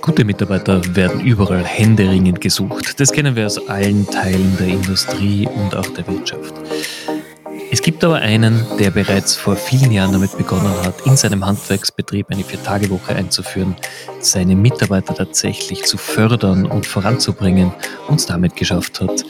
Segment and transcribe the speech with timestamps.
[0.00, 2.98] Gute Mitarbeiter werden überall händeringend gesucht.
[2.98, 6.54] Das kennen wir aus allen Teilen der Industrie und auch der Wirtschaft.
[7.70, 12.26] Es gibt aber einen, der bereits vor vielen Jahren damit begonnen hat, in seinem Handwerksbetrieb
[12.30, 13.76] eine Vier-Tage-Woche einzuführen,
[14.20, 17.72] seine Mitarbeiter tatsächlich zu fördern und voranzubringen
[18.08, 19.22] und damit geschafft hat,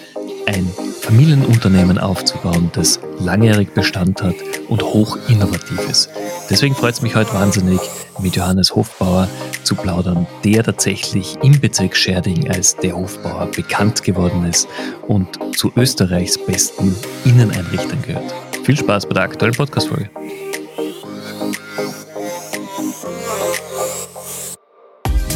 [0.49, 0.67] ein
[1.03, 4.35] Familienunternehmen aufzubauen, das langjährig Bestand hat
[4.69, 6.09] und hoch innovativ ist.
[6.49, 7.81] Deswegen freut es mich heute wahnsinnig,
[8.19, 9.29] mit Johannes Hofbauer
[9.63, 14.69] zu plaudern, der tatsächlich im Bezirk Scherding als der Hofbauer bekannt geworden ist
[15.07, 18.35] und zu Österreichs besten Inneneinrichtern gehört.
[18.65, 20.09] Viel Spaß bei der aktuellen Podcast-Folge.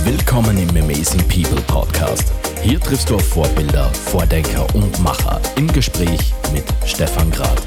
[0.05, 6.33] Willkommen im Amazing People Podcast hier triffst du auf Vorbilder, Vordenker und Macher im Gespräch
[6.53, 7.61] mit Stefan Grad.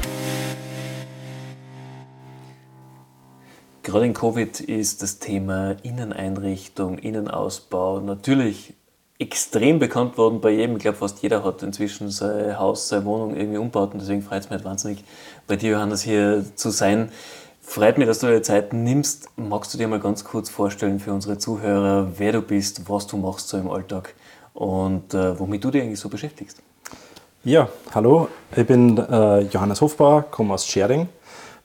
[3.82, 8.72] Gerade in Covid ist das Thema Inneneinrichtung, Innenausbau natürlich
[9.18, 10.76] extrem bekannt worden bei jedem.
[10.76, 14.40] Ich glaube, fast jeder hat inzwischen sein Haus, seine Wohnung irgendwie umgebaut und deswegen freut
[14.40, 15.04] es mich halt wahnsinnig,
[15.46, 17.12] bei dir, Johannes, hier zu sein.
[17.60, 19.28] Freut mich, dass du dir Zeit nimmst.
[19.36, 23.18] Magst du dir mal ganz kurz vorstellen für unsere Zuhörer, wer du bist, was du
[23.18, 24.14] machst so im Alltag?
[24.56, 26.62] Und äh, womit du dich eigentlich so beschäftigst.
[27.44, 31.08] Ja, hallo, ich bin äh, Johannes Hofbauer, komme aus Schering,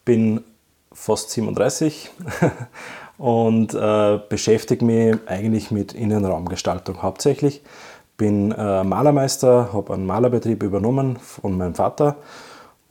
[0.05, 0.43] bin
[0.93, 2.11] fast 37
[3.17, 7.63] und äh, beschäftige mich eigentlich mit Innenraumgestaltung hauptsächlich.
[8.17, 12.17] Bin äh, Malermeister, habe einen Malerbetrieb übernommen von meinem Vater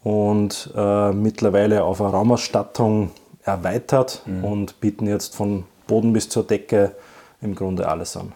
[0.02, 3.10] und äh, mittlerweile auf eine Raumausstattung
[3.44, 4.44] erweitert mhm.
[4.44, 6.96] und bieten jetzt von Boden bis zur Decke
[7.42, 8.32] im Grunde alles an.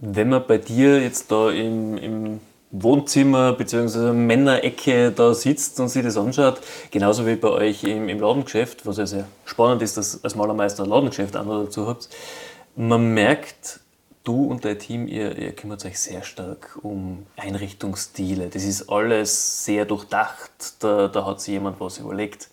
[0.00, 4.12] Wenn man bei dir jetzt da im, im Wohnzimmer bzw.
[4.12, 6.60] Männerecke da sitzt und sich das anschaut,
[6.90, 10.84] genauso wie bei euch im, im Ladengeschäft, was ja sehr spannend ist, dass als Malermeister
[10.84, 12.08] ein Ladengeschäft auch noch dazu habt,
[12.76, 13.80] man merkt,
[14.22, 18.50] du und dein Team, ihr, ihr kümmert euch sehr stark um Einrichtungsstile.
[18.50, 22.50] Das ist alles sehr durchdacht, da, da hat sich jemand was überlegt.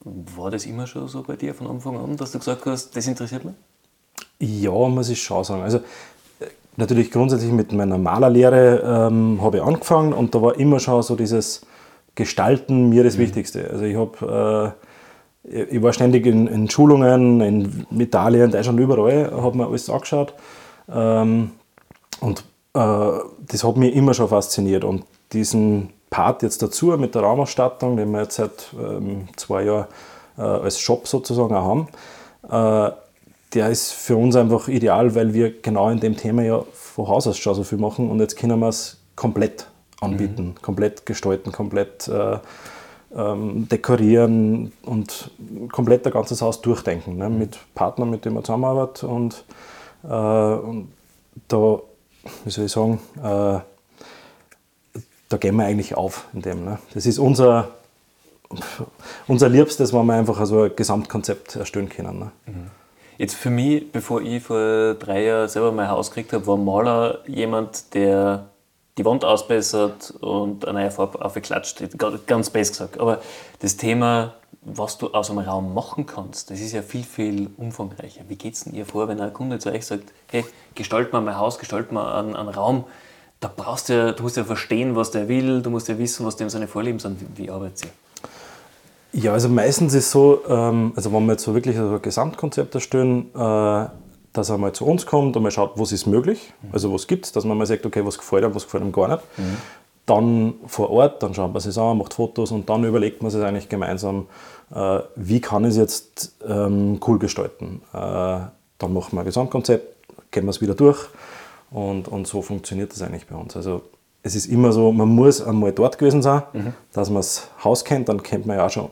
[0.00, 3.06] War das immer schon so bei dir von Anfang an, dass du gesagt hast, das
[3.06, 3.54] interessiert mich?
[4.40, 5.62] Ja, muss ich schon sagen.
[5.62, 5.80] Also
[6.76, 11.16] natürlich grundsätzlich mit meiner Malerlehre ähm, habe ich angefangen und da war immer schon so
[11.16, 11.66] dieses
[12.14, 13.22] Gestalten mir das mhm.
[13.22, 13.70] Wichtigste.
[13.70, 14.84] Also ich habe äh,
[15.44, 20.32] ich war ständig in, in, Schulungen in Italien, Deutschland, überall, habe mir alles angeschaut
[20.90, 21.50] ähm,
[22.20, 27.22] und äh, das hat mich immer schon fasziniert und diesen Part jetzt dazu mit der
[27.22, 29.86] Raumausstattung, den wir jetzt seit ähm, zwei Jahren
[30.38, 31.88] äh, als Shop sozusagen auch
[32.50, 32.94] haben, äh,
[33.54, 37.26] der ist für uns einfach ideal, weil wir genau in dem Thema ja von Haus
[37.26, 39.68] aus schon so viel machen und jetzt können wir es komplett
[40.00, 40.62] anbieten, mhm.
[40.62, 42.38] komplett gestalten, komplett äh,
[43.16, 45.30] ähm, dekorieren und
[45.70, 47.16] komplett das ganze Haus durchdenken.
[47.16, 47.28] Ne?
[47.28, 47.38] Mhm.
[47.38, 49.44] Mit Partnern, mit denen wir zusammenarbeiten und,
[50.02, 50.88] äh, und
[51.48, 51.80] da,
[52.44, 53.60] wie soll ich sagen, äh,
[55.28, 56.64] da gehen wir eigentlich auf in dem.
[56.64, 56.78] Ne?
[56.92, 57.68] Das ist unser,
[59.26, 62.18] unser Liebstes, wenn wir einfach so ein Gesamtkonzept erstellen können.
[62.18, 62.32] Ne?
[62.46, 62.83] Mhm.
[63.18, 67.20] Jetzt für mich, bevor ich vor drei Jahren selber mein Haus gekriegt habe, war Maler
[67.26, 68.50] jemand, der
[68.98, 71.82] die Wand ausbessert und eine neue Farbe aufgeklatscht.
[72.26, 72.98] Ganz best gesagt.
[72.98, 73.20] Aber
[73.60, 78.22] das Thema, was du aus einem Raum machen kannst, das ist ja viel, viel umfangreicher.
[78.28, 80.44] Wie geht es denn ihr vor, wenn ein Kunde zu euch sagt, hey,
[80.74, 82.84] gestalt mal mein Haus, gestalt mal einen, einen Raum,
[83.40, 86.24] da brauchst du ja, du musst ja verstehen, was der will, du musst ja wissen,
[86.24, 87.20] was dem seine Vorlieben sind.
[87.20, 87.90] Wie, wie arbeitet ihr?
[89.14, 92.74] Ja, also meistens ist es so, ähm, also wenn wir jetzt so wirklich ein Gesamtkonzept
[92.74, 93.86] erstellen, äh,
[94.32, 97.26] dass er mal zu uns kommt und mal schaut, was ist möglich, also was gibt
[97.26, 99.20] es, dass man mal sagt, okay, was gefällt einem, was gefällt einem gar nicht.
[99.38, 99.56] Mhm.
[100.06, 103.42] Dann vor Ort, dann schaut man sich an, macht Fotos und dann überlegt man sich
[103.42, 104.26] eigentlich gemeinsam,
[104.74, 107.82] äh, wie kann ich es jetzt ähm, cool gestalten.
[107.92, 109.94] Äh, dann machen wir ein Gesamtkonzept,
[110.32, 110.98] gehen wir es wieder durch
[111.70, 113.56] und, und so funktioniert das eigentlich bei uns.
[113.56, 113.82] Also
[114.24, 116.74] es ist immer so, man muss einmal dort gewesen sein, mhm.
[116.92, 118.90] dass man das Haus kennt, dann kennt man ja auch schon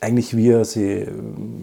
[0.00, 1.06] eigentlich wie er sie,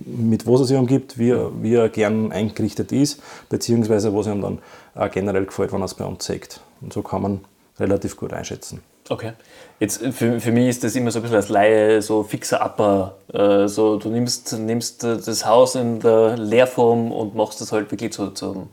[0.06, 4.42] mit was er sich umgibt, wie er, wie er gern eingerichtet ist, beziehungsweise was ihm
[4.42, 4.60] dann
[4.96, 6.62] auch generell gefällt, wenn er es bei uns zeigt.
[6.82, 7.42] Und so kann man
[7.80, 8.82] relativ gut einschätzen.
[9.10, 9.34] Okay.
[9.80, 13.16] Jetzt für, für mich ist das immer so ein bisschen als Laie so fixer Upper.
[13.34, 18.14] Äh, so, du nimmst, nimmst das Haus in der Leerform und machst das halt wirklich
[18.14, 18.68] zu, zu,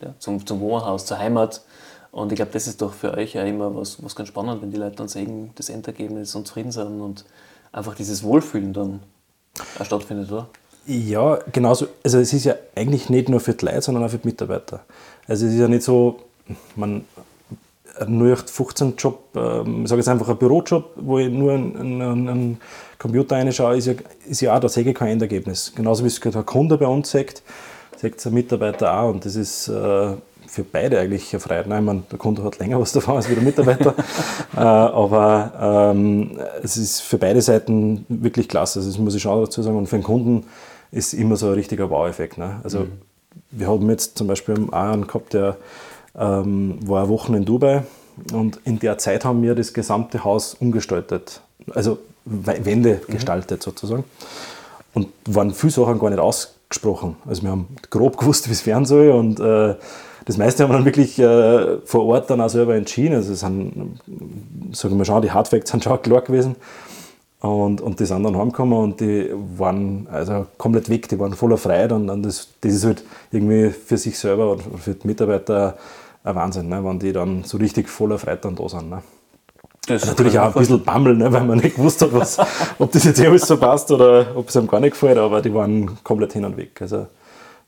[0.00, 1.62] ja, zum, zum Wohnhaus, zur Heimat.
[2.12, 4.70] Und ich glaube, das ist doch für euch ja immer was, was ganz spannend, wenn
[4.70, 7.24] die Leute dann sehen, das Endergebnis und zufrieden sind und
[7.74, 9.00] einfach dieses Wohlfühlen dann
[9.82, 10.48] stattfindet, oder?
[10.86, 11.88] Ja, genauso.
[12.02, 14.84] Also es ist ja eigentlich nicht nur für die Leute, sondern auch für die Mitarbeiter.
[15.26, 16.20] Also es ist ja nicht so,
[16.76, 17.04] man,
[17.98, 22.60] ein 0815-Job, ähm, ich sage jetzt einfach ein Bürojob, wo ich nur einen, einen, einen
[22.98, 23.94] Computer reinschaue, ist ja,
[24.26, 25.72] ist ja auch, da sehe ich kein Endergebnis.
[25.74, 27.42] Genauso wie es der Kunde bei uns sagt,
[27.96, 29.10] sagt der Mitarbeiter auch.
[29.10, 30.14] Und das ist äh,
[30.46, 31.66] für beide eigentlich Freiheit.
[31.66, 33.94] Nein, meine, der Kunde hat länger was davon als der Mitarbeiter.
[34.56, 38.78] äh, aber ähm, es ist für beide Seiten wirklich klasse.
[38.78, 39.76] Also das muss ich schon dazu sagen.
[39.76, 40.46] Und für den Kunden
[40.90, 42.38] ist immer so ein richtiger Wow-Effekt.
[42.38, 42.60] Ne?
[42.62, 42.92] Also mhm.
[43.50, 45.56] wir haben jetzt zum Beispiel einen gehabt, der
[46.16, 47.82] ähm, war eine Woche in Dubai
[48.32, 51.40] und in der Zeit haben wir das gesamte Haus umgestaltet.
[51.74, 53.12] Also Wände mhm.
[53.12, 54.04] gestaltet sozusagen.
[54.92, 57.16] Und waren viele Sachen gar nicht ausgesprochen.
[57.26, 59.74] Also wir haben grob gewusst, wie es werden soll und äh,
[60.24, 63.14] das meiste haben wir dann wirklich äh, vor Ort dann auch selber entschieden.
[63.14, 64.00] Also es sind,
[64.72, 66.56] sagen wir schon, die Hardfacts sind schon klar gewesen.
[67.40, 71.58] Und, und die sind dann heimgekommen und die waren also komplett weg, die waren voller
[71.58, 75.76] Freude und, und das, das ist halt irgendwie für sich selber und für die Mitarbeiter
[76.22, 78.88] ein Wahnsinn, ne, wenn die dann so richtig voller Freude dann da sind.
[78.88, 79.02] Ne.
[79.86, 82.38] Das natürlich auch ein bisschen Bammel, ne, weil man nicht gewusst hat, was,
[82.78, 85.52] ob das jetzt alles so passt oder ob es einem gar nicht gefällt, aber die
[85.52, 86.80] waren komplett hin und weg.
[86.80, 87.08] Also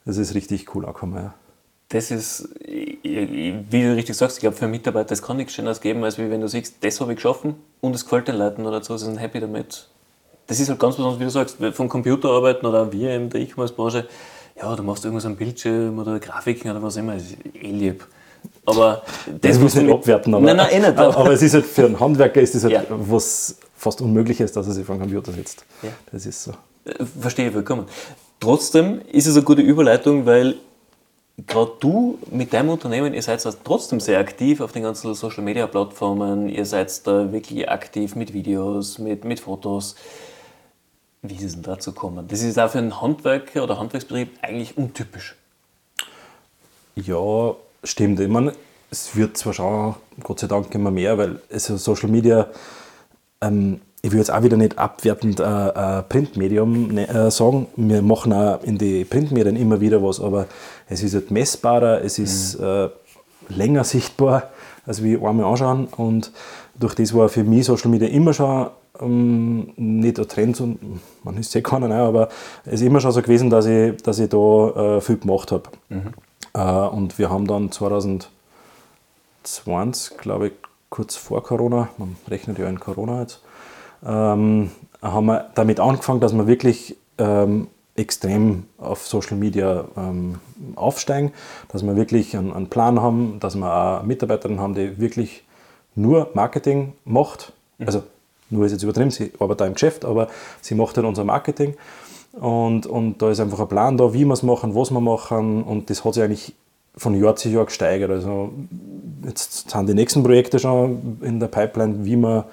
[0.06, 1.17] das ist richtig cool angekommen.
[1.17, 1.35] Ja
[1.88, 5.81] das ist, wie du richtig sagst, ich glaube, für einen Mitarbeiter, das kann nichts Schöneres
[5.81, 8.83] geben, als wenn du siehst, das habe ich geschaffen und es gefällt den Leuten oder
[8.83, 9.88] so, sie sind happy damit.
[10.49, 13.41] Das ist halt ganz besonders, wie du sagst, vom Computer arbeiten oder wir in der
[13.41, 14.09] E-Commerce-Branche,
[14.61, 18.06] ja, du machst irgendwas am Bildschirm oder Grafiken oder was immer, das ist eh lieb.
[18.65, 19.03] Aber
[19.41, 21.85] das, muss nicht abwerten, aber, nein, nein, eh nicht, aber, aber, es ist halt für
[21.85, 22.83] einen Handwerker ist das halt ja.
[22.88, 25.65] was fast Unmögliches, dass er sich vor den Computer setzt.
[25.83, 25.91] Ja.
[26.11, 26.53] Das ist so.
[26.85, 27.87] Äh, verstehe vollkommen.
[28.41, 30.56] Trotzdem ist es eine gute Überleitung, weil
[31.37, 35.67] gerade du mit deinem Unternehmen, ihr seid trotzdem sehr aktiv auf den ganzen Social Media
[35.67, 39.97] Plattformen, ihr seid da wirklich aktiv mit Videos, mit, mit Fotos.
[41.23, 42.27] Wie ist es denn dazu gekommen?
[42.29, 45.35] Das ist auch für einen Handwerker oder Handwerksbetrieb eigentlich untypisch.
[46.94, 47.55] Ja,
[47.85, 48.21] stimmt.
[48.21, 48.53] Ich meine,
[48.91, 52.49] es wird zwar schon, Gott sei Dank, immer mehr, weil also Social Media
[53.43, 57.67] ähm, ich will jetzt auch wieder nicht abwertend äh, Printmedium ne, äh, sagen.
[57.77, 60.47] Wir machen auch in die Printmedien immer wieder was, aber
[60.89, 62.65] es ist halt messbarer, es ist mhm.
[62.65, 62.89] äh,
[63.49, 64.51] länger sichtbar,
[64.87, 65.89] als wir einmal anschauen.
[65.97, 66.33] Und
[66.79, 68.69] durch das war für mich Social Media immer schon
[69.01, 70.79] ähm, nicht ein Trend, und
[71.25, 72.29] man ist eh keiner, ne, aber
[72.65, 75.65] es ist immer schon so gewesen, dass ich, dass ich da äh, viel gemacht habe.
[75.89, 76.13] Mhm.
[76.55, 80.53] Äh, und wir haben dann 2020, glaube ich,
[80.91, 83.41] kurz vor Corona, man rechnet ja in Corona jetzt,
[84.05, 84.71] ähm,
[85.03, 90.37] haben wir damit angefangen, dass wir wirklich ähm, extrem auf Social Media ähm,
[90.75, 91.33] aufsteigen,
[91.69, 95.45] dass wir wirklich einen, einen, Plan haben, dass wir auch Mitarbeiter haben, die wirklich
[95.95, 97.53] nur Marketing macht.
[97.79, 97.87] Mhm.
[97.87, 98.03] Also
[98.51, 100.29] nur ist jetzt übertrieben, sie arbeitet im Geschäft, aber
[100.61, 101.75] sie macht halt unser Marketing.
[102.33, 105.63] Und, und da ist einfach ein Plan da, wie wir es machen, was wir machen.
[105.63, 106.55] Und das hat sich eigentlich
[106.97, 108.11] von Jahr zu Jahr gesteigert.
[108.11, 108.53] Also
[109.25, 112.47] jetzt sind die nächsten Projekte schon in der Pipeline, wie wir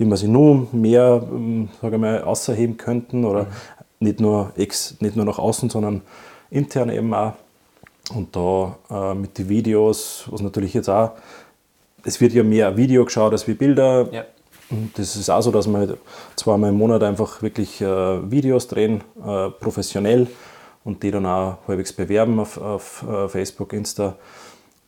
[0.00, 3.48] wie wir sie nur mehr ähm, sage mal, außerheben könnten oder mhm.
[3.98, 6.00] nicht, nur ex, nicht nur nach außen, sondern
[6.50, 7.34] intern eben auch.
[8.14, 11.12] Und da äh, mit den Videos, was natürlich jetzt auch,
[12.02, 14.08] es wird ja mehr Video geschaut als wie Bilder.
[14.10, 14.24] Ja.
[14.70, 15.98] Und das ist auch so, dass wir
[16.34, 20.28] zweimal im Monat einfach wirklich äh, Videos drehen, äh, professionell
[20.82, 24.16] und die dann auch halbwegs bewerben auf, auf äh, Facebook, Insta.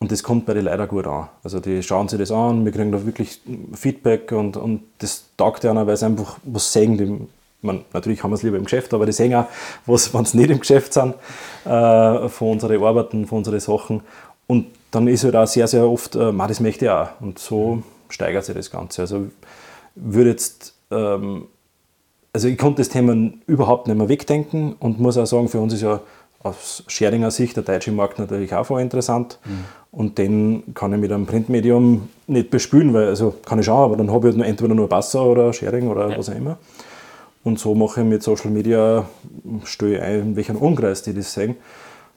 [0.03, 1.29] Und das kommt bei den Leuten gut an.
[1.45, 3.39] Also die schauen sich das an, wir kriegen da wirklich
[3.73, 6.97] Feedback und, und das taugt ja weil sie einfach was sehen.
[6.97, 7.25] Die,
[7.61, 9.45] man, natürlich haben wir es lieber im Geschäft, aber die sehen auch,
[9.85, 11.15] was, wenn sie nicht im Geschäft sind,
[11.63, 14.01] äh, von unseren Arbeiten, von unseren Sachen.
[14.45, 17.07] Und dann ist halt auch sehr, sehr oft, äh, das möchte ich auch.
[17.21, 19.03] Und so steigert sich das Ganze.
[19.03, 19.27] Also
[19.95, 21.47] würde jetzt, ähm,
[22.33, 23.15] also ich konnte das Thema
[23.47, 26.01] überhaupt nicht mehr wegdenken und muss auch sagen, für uns ist ja
[26.43, 29.39] aus Scheringer Sicht der deutsche Markt natürlich auch voll interessant.
[29.45, 29.65] Mhm.
[29.91, 33.97] Und den kann ich mit einem Printmedium nicht bespülen, weil, also kann ich schauen, aber
[33.97, 36.17] dann habe ich halt entweder nur Wasser oder Sharing oder ja.
[36.17, 36.57] was auch immer.
[37.43, 39.05] Und so mache ich mit Social Media,
[39.65, 41.55] stelle ein, in welchen Umkreis die das sehen.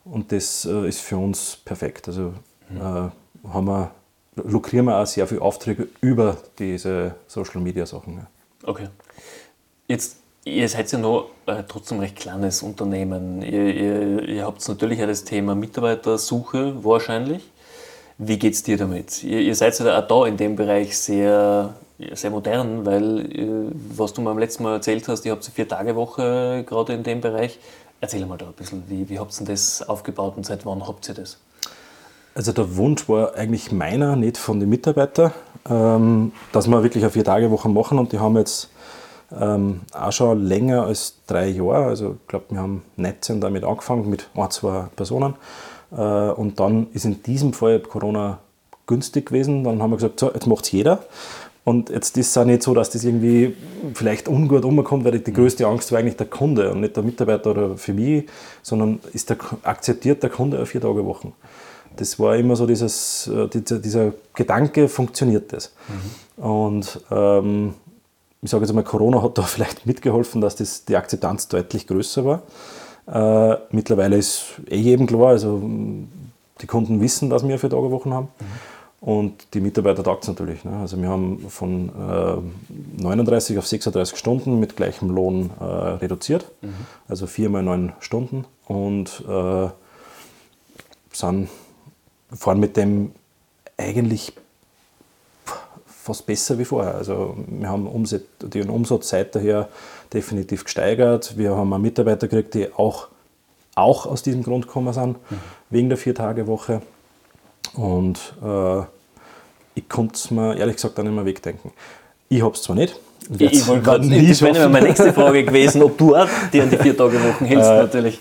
[0.04, 2.09] Und das äh, ist für uns perfekt.
[2.09, 2.33] Also
[2.71, 2.76] mhm.
[2.76, 3.90] äh, haben wir,
[4.37, 8.14] lukrieren wir auch sehr viele Aufträge über diese Social Media Sachen.
[8.14, 8.26] Ja.
[8.62, 8.88] Okay.
[9.88, 13.43] Jetzt Ihr seid ja noch äh, trotzdem recht kleines Unternehmen.
[13.43, 17.43] Ihr, ihr, ihr habt natürlich auch das Thema Mitarbeitersuche wahrscheinlich.
[18.17, 19.25] Wie geht es dir damit?
[19.25, 21.75] Ihr, ihr, seid ja auch da in dem Bereich sehr,
[22.12, 25.53] sehr modern, weil, äh, was du mir am letzten Mal erzählt hast, ihr habt eine
[25.53, 27.59] Vier-Tage-Woche gerade in dem Bereich.
[28.00, 31.09] Erzähl mal da ein bisschen, wie, wie habt ihr das aufgebaut und seit wann habt
[31.09, 31.38] ihr das?
[32.37, 35.33] Also der Wunsch war eigentlich meiner, nicht von den Mitarbeitern,
[35.69, 38.71] ähm, dass wir wirklich eine Vier-Tage-Woche machen und die haben jetzt
[39.38, 41.87] ähm, auch schon länger als drei Jahre.
[41.87, 45.35] Also ich glaube, wir haben 19 damit angefangen mit ein, zwei Personen.
[45.92, 48.38] Äh, und dann ist in diesem Fall Corona
[48.87, 49.64] günstig gewesen.
[49.64, 51.00] Dann haben wir gesagt, so, jetzt macht es jeder.
[51.64, 53.56] Und jetzt ist es auch nicht so, dass das irgendwie
[53.95, 57.50] vielleicht ungut umkommt, weil die größte Angst war eigentlich der Kunde und nicht der Mitarbeiter
[57.50, 58.26] oder für mich,
[58.62, 61.33] sondern ist der, akzeptiert der Kunde eine vier Tage Wochen.
[61.97, 65.75] Das war immer so dieses, äh, dieser, dieser Gedanke, funktioniert das?
[66.37, 66.45] Mhm.
[66.45, 67.75] Und ähm,
[68.43, 72.25] ich sage jetzt mal, Corona hat da vielleicht mitgeholfen, dass das, die Akzeptanz deutlich größer
[72.25, 72.43] war.
[73.07, 75.62] Äh, mittlerweile ist eh jedem klar, also
[76.61, 78.28] die Kunden wissen, dass wir vier Tage Wochen haben.
[78.40, 78.45] Mhm.
[79.07, 80.64] Und die Mitarbeiter taugt es natürlich.
[80.64, 80.78] Ne?
[80.78, 86.50] Also wir haben von äh, 39 auf 36 Stunden mit gleichem Lohn äh, reduziert.
[86.62, 86.75] Mhm.
[87.07, 88.47] Also viermal neun Stunden.
[88.66, 89.69] Und äh,
[91.12, 91.49] sind,
[92.35, 93.12] fahren mit dem
[93.76, 94.33] eigentlich
[96.07, 96.95] fast besser wie vorher.
[96.95, 99.69] Also wir haben Umsatz, den Umsatz seither
[100.13, 101.37] definitiv gesteigert.
[101.37, 103.09] Wir haben Mitarbeiter gekriegt, die auch,
[103.75, 105.39] auch aus diesem Grund gekommen sind, mhm.
[105.71, 106.81] wegen der Vier-Tage-Woche.
[107.75, 108.81] Und äh,
[109.75, 111.73] ich konnte es mir ehrlich gesagt auch nicht mehr wegdenken.
[112.29, 112.99] Ich habe es zwar nicht.
[113.39, 116.77] Ich, wollte gerade Das wäre meine nächste Frage gewesen, ob du auch dir an die
[116.77, 118.21] Vier-Tage-Wochen hältst, äh, natürlich.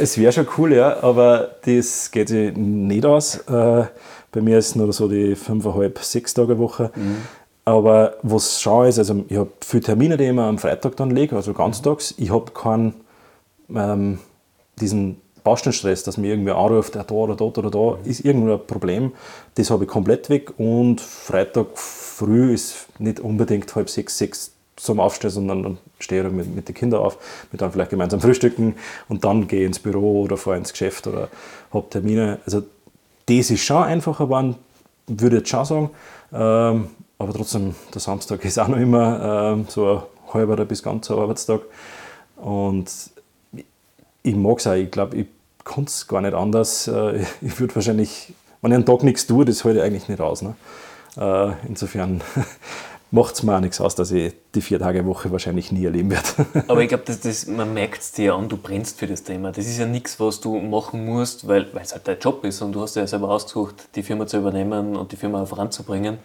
[0.00, 3.36] Es wäre schon cool, ja, aber das geht sich nicht aus.
[3.46, 3.84] Äh,
[4.32, 6.90] bei mir ist es nur so die 5,5, 6 Tage Woche.
[6.94, 7.18] Mhm.
[7.66, 11.10] Aber was schon ist, also ich habe viele Termine, die ich immer am Freitag dann
[11.10, 12.14] lege, also ganztags.
[12.16, 12.94] Ich habe keinen
[13.74, 14.18] ähm,
[14.80, 19.12] diesen Baustellenstress, dass mir irgendwer anruft, da oder dort oder da, ist irgendein Problem.
[19.56, 25.00] Das habe ich komplett weg und Freitag früh ist nicht unbedingt halb sechs, sechs zum
[25.00, 27.18] Aufstehen, sondern dann stehe ich mit, mit den Kindern auf,
[27.52, 28.74] mit dann vielleicht gemeinsam frühstücken
[29.08, 31.28] und dann gehe ich ins Büro oder fahre ins Geschäft oder
[31.72, 32.38] habe Termine.
[32.44, 32.62] Also
[33.26, 34.56] das ist schon einfacher geworden,
[35.06, 35.90] würde ich jetzt schon sagen.
[36.32, 41.18] Ähm, aber trotzdem, der Samstag ist auch noch immer ähm, so ein halber bis ganzer
[41.18, 41.60] Arbeitstag.
[42.36, 42.90] Und
[44.22, 45.26] ich mag es auch, ich glaube, ich
[45.64, 46.88] kann es gar nicht anders.
[46.88, 48.32] Äh, ich würde wahrscheinlich,
[48.62, 50.42] wenn ich einen Tag nichts tue, das halte ich eigentlich nicht aus.
[50.42, 50.54] Ne?
[51.16, 52.22] Äh, insofern
[53.10, 56.10] macht es mir auch nichts aus, dass ich die vier Tage Woche wahrscheinlich nie erleben
[56.10, 56.28] werde.
[56.68, 59.52] Aber ich glaube, das, das, man merkt es dir an, du brennst für das Thema.
[59.52, 62.72] Das ist ja nichts, was du machen musst, weil es halt dein Job ist und
[62.72, 66.18] du hast ja selber ausgesucht, die Firma zu übernehmen und die Firma voranzubringen.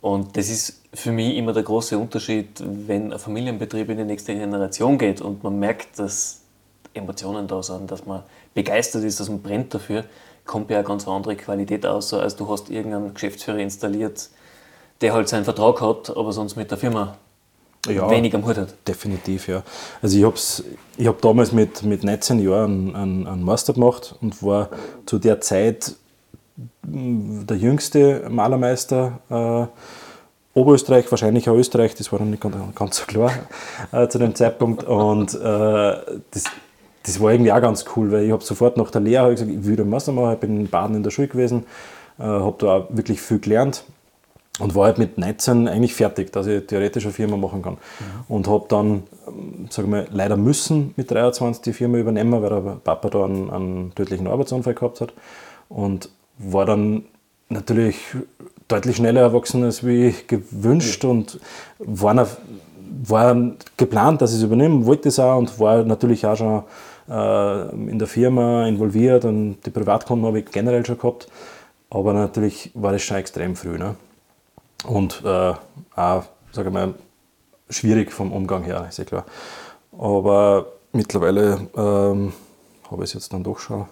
[0.00, 4.34] Und das ist für mich immer der große Unterschied, wenn ein Familienbetrieb in die nächste
[4.34, 6.42] Generation geht und man merkt, dass
[6.92, 8.22] Emotionen da sind, dass man
[8.54, 10.04] begeistert ist, dass man brennt dafür,
[10.44, 14.30] kommt ja eine ganz andere Qualität aus, als du hast irgendeinen Geschäftsführer installiert,
[15.00, 17.16] der halt seinen Vertrag hat, aber sonst mit der Firma
[17.86, 18.74] ja, wenig am Hut hat.
[18.86, 19.62] Definitiv, ja.
[20.02, 20.36] Also ich habe
[20.96, 24.70] ich hab damals mit, mit 19 Jahren einen, einen Master gemacht und war
[25.06, 25.94] zu der Zeit
[26.82, 33.04] der jüngste Malermeister äh, Oberösterreich, wahrscheinlich auch Österreich, das war noch nicht ganz, ganz so
[33.04, 33.30] klar
[33.92, 34.84] äh, zu dem Zeitpunkt.
[34.84, 36.44] Und äh, das,
[37.02, 39.64] das war irgendwie auch ganz cool, weil ich habe sofort nach der Lehre gesagt, ich
[39.64, 41.66] würde Master machen, ich bin in Baden in der Schule gewesen,
[42.18, 43.84] äh, habe da auch wirklich viel gelernt
[44.58, 47.74] und war halt mit 19 eigentlich fertig, dass ich theoretisch eine Firma machen kann.
[47.74, 48.34] Mhm.
[48.34, 52.76] Und habe dann, ähm, sage mal, leider müssen mit 23 die Firma übernehmen, weil der
[52.82, 55.12] Papa da einen, einen tödlichen Arbeitsunfall gehabt hat.
[55.68, 56.08] Und
[56.38, 57.04] war dann
[57.48, 57.98] natürlich
[58.68, 61.10] deutlich schneller erwachsen als wie gewünscht ja.
[61.10, 61.38] und
[61.78, 62.26] war,
[63.06, 63.36] war
[63.76, 66.62] geplant, dass ich es übernehme, wollte es auch und war natürlich auch schon
[67.08, 71.28] äh, in der Firma involviert und die Privatkunden habe ich generell schon gehabt.
[71.88, 73.78] Aber natürlich war das schon extrem früh.
[73.78, 73.94] Ne?
[74.86, 75.54] Und äh,
[75.96, 76.94] auch, sage ich mal,
[77.68, 79.24] schwierig vom Umgang her, ist ja klar.
[79.98, 82.32] Aber mittlerweile ähm,
[82.90, 83.86] habe ich es jetzt dann doch schon,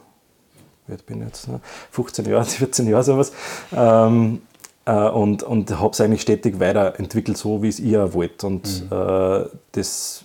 [0.87, 1.61] wie bin ich jetzt, ne?
[1.91, 3.33] 15 Jahre, 14 Jahre sowas.
[3.73, 4.43] Ähm,
[4.87, 8.45] äh, und und habe es eigentlich stetig weiterentwickelt, so wie es ihr wollt.
[8.45, 8.97] Und mhm.
[8.97, 10.25] äh, das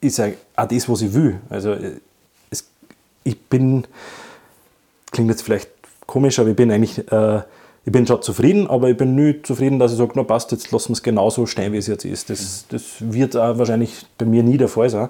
[0.00, 1.40] ist auch das, was ich will.
[1.48, 1.76] Also
[2.50, 2.68] es,
[3.24, 3.86] ich bin,
[5.10, 5.70] klingt jetzt vielleicht
[6.06, 7.42] komisch, aber ich bin eigentlich, äh,
[7.90, 10.70] ich bin schon zufrieden, aber ich bin nicht zufrieden, dass ich sage, na passt, jetzt
[10.70, 12.30] lassen wir es genauso stehen, wie es jetzt ist.
[12.30, 15.08] Das, das wird auch wahrscheinlich bei mir nie der Fall sein.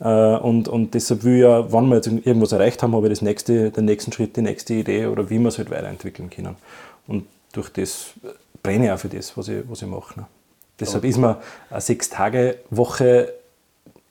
[0.00, 3.12] Äh, und, und deshalb will ich ja, wenn wir jetzt irgendwas erreicht haben, habe ich
[3.12, 6.56] das nächste, den nächsten Schritt, die nächste Idee oder wie wir es halt weiterentwickeln können.
[7.06, 8.14] Und durch das
[8.62, 10.20] brenne ich auch für das, was ich, was ich mache.
[10.20, 10.26] Ne?
[10.80, 11.36] Deshalb ist mir
[11.68, 13.34] eine Sechs-Tage-Woche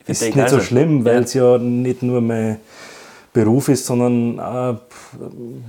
[0.05, 1.53] ist nicht so schlimm, weil es ja.
[1.53, 2.57] ja nicht nur mein
[3.33, 4.77] Beruf ist, sondern auch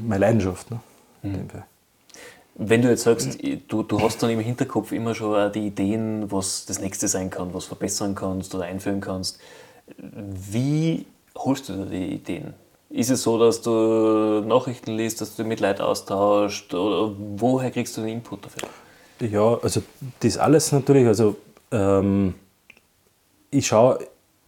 [0.06, 0.70] meine Leidenschaft.
[0.70, 0.80] Ne?
[1.22, 1.48] Mhm.
[2.56, 6.66] Wenn du jetzt sagst, du, du hast dann im Hinterkopf immer schon die Ideen, was
[6.66, 9.40] das nächste sein kann, was verbessern kannst oder einführen kannst,
[9.96, 11.06] wie
[11.36, 12.54] holst du da die Ideen?
[12.90, 16.72] Ist es so, dass du Nachrichten liest, dass du mit Leuten austauscht?
[16.74, 18.68] Oder woher kriegst du den Input dafür?
[19.20, 19.82] Ja, also
[20.20, 21.06] das alles natürlich.
[21.06, 21.34] Also
[21.72, 22.34] ähm,
[23.50, 23.98] ich schaue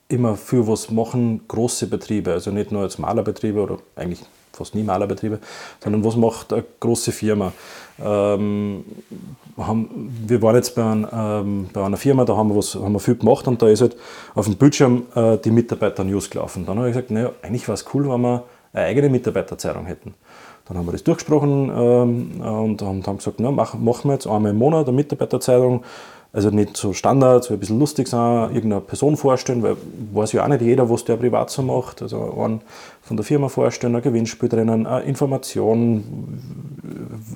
[0.08, 4.20] immer viel was machen große Betriebe, also nicht nur jetzt Malerbetriebe oder eigentlich
[4.56, 5.38] fast nie Malerbetriebe,
[5.82, 7.52] sondern was macht eine große Firma.
[8.04, 8.84] Ähm,
[9.56, 12.92] haben, wir waren jetzt bei, ein, ähm, bei, einer Firma, da haben wir, was, haben
[12.92, 13.96] wir viel gemacht und da ist halt
[14.34, 16.66] auf dem Bildschirm äh, die Mitarbeiter-News gelaufen.
[16.66, 20.14] Dann habe ich gesagt, naja, eigentlich wäre es cool, wenn wir eine eigene Mitarbeiterzeitung hätten.
[20.66, 24.50] Dann haben wir das durchgesprochen ähm, und, und, haben gesagt, na, machen wir jetzt einmal
[24.50, 25.84] im Monat eine Mitarbeiterzeitung
[26.36, 29.78] also nicht so Standard, so ein bisschen lustig sein, irgendeine Person vorstellen, weil
[30.12, 32.02] weiß ja auch nicht jeder, was der privat so macht.
[32.02, 32.60] Also einen
[33.00, 36.04] von der Firma vorstellen, ein Gewinnspiel drinnen, eine Information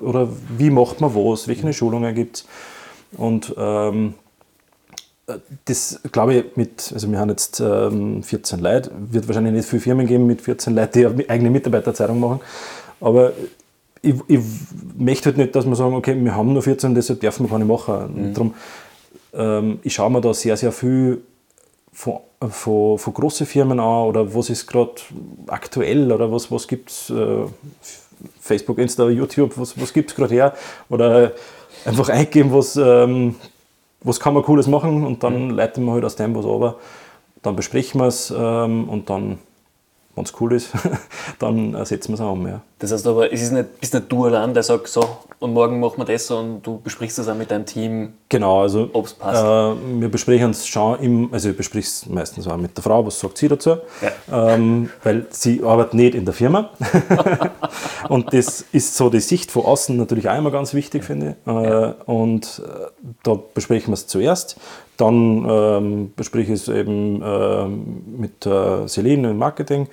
[0.00, 0.28] oder
[0.59, 2.47] wie macht man was, welche Schulungen gibt es.
[3.16, 4.12] Und ähm,
[5.64, 9.80] das glaube ich mit, also wir haben jetzt ähm, 14 Leute, wird wahrscheinlich nicht viele
[9.80, 12.40] Firmen geben mit 14 Leuten, die eine eigene Mitarbeiterzeitung machen,
[13.00, 13.33] aber
[14.02, 14.40] ich, ich,
[14.99, 17.64] möchte halt nicht, dass wir sagen, okay, wir haben nur 14, deshalb dürfen wir keine
[17.64, 18.30] machen.
[18.30, 18.35] Mhm.
[18.35, 18.54] Darum
[19.33, 21.23] ähm, ich schaue mir da sehr, sehr viel
[21.93, 24.93] von, von, von großen Firmen an oder was ist gerade
[25.47, 27.45] aktuell oder was, was gibt es, äh,
[28.41, 30.55] Facebook, Insta, YouTube, was, was gibt es gerade her
[30.89, 31.33] oder
[31.85, 33.37] einfach eingeben, was, ähm,
[34.03, 35.51] was kann man Cooles machen und dann mhm.
[35.51, 36.77] leiten wir halt aus dem was aber.
[37.43, 39.39] Dann besprechen wir es ähm, und dann
[40.21, 40.71] wenn es cool ist,
[41.39, 42.47] dann setzen wir es auch um.
[42.47, 42.61] Ja.
[42.79, 45.05] Das heißt aber, es ist nicht, bist nicht du allein, der sagt, so,
[45.39, 48.91] und morgen machen wir das und du besprichst das auch mit deinem Team, genau, also,
[48.93, 49.43] ob es passt.
[49.43, 53.05] Äh, wir besprechen es schon, im, also ich bespreche es meistens auch mit der Frau,
[53.05, 54.55] was sagt sie dazu, ja.
[54.55, 56.71] ähm, weil sie arbeitet nicht in der Firma.
[58.09, 61.53] und das ist so die Sicht von außen natürlich auch immer ganz wichtig, finde ich.
[61.53, 61.95] Äh, ja.
[62.07, 64.57] Und äh, da besprechen wir es zuerst.
[65.00, 69.88] Dann ähm, bespreche ich es eben äh, mit äh, Celine im Marketing.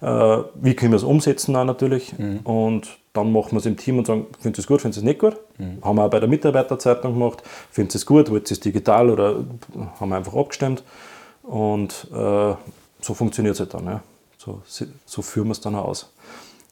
[0.00, 0.06] Äh,
[0.54, 2.16] wie können wir es umsetzen auch natürlich.
[2.16, 2.40] Mhm.
[2.40, 5.04] Und dann machen wir es im Team und sagen, findest du es gut, findest du
[5.04, 5.36] es nicht gut?
[5.58, 5.78] Mhm.
[5.82, 7.42] Haben wir auch bei der Mitarbeiterzeitung gemacht.
[7.70, 9.44] Findest du es gut, wollt ihr es digital oder
[9.98, 10.84] haben wir einfach abgestimmt.
[11.42, 12.54] Und äh,
[13.00, 13.86] so funktioniert es halt dann.
[13.86, 14.02] Ja.
[14.38, 14.62] So,
[15.06, 16.12] so führen wir es dann aus.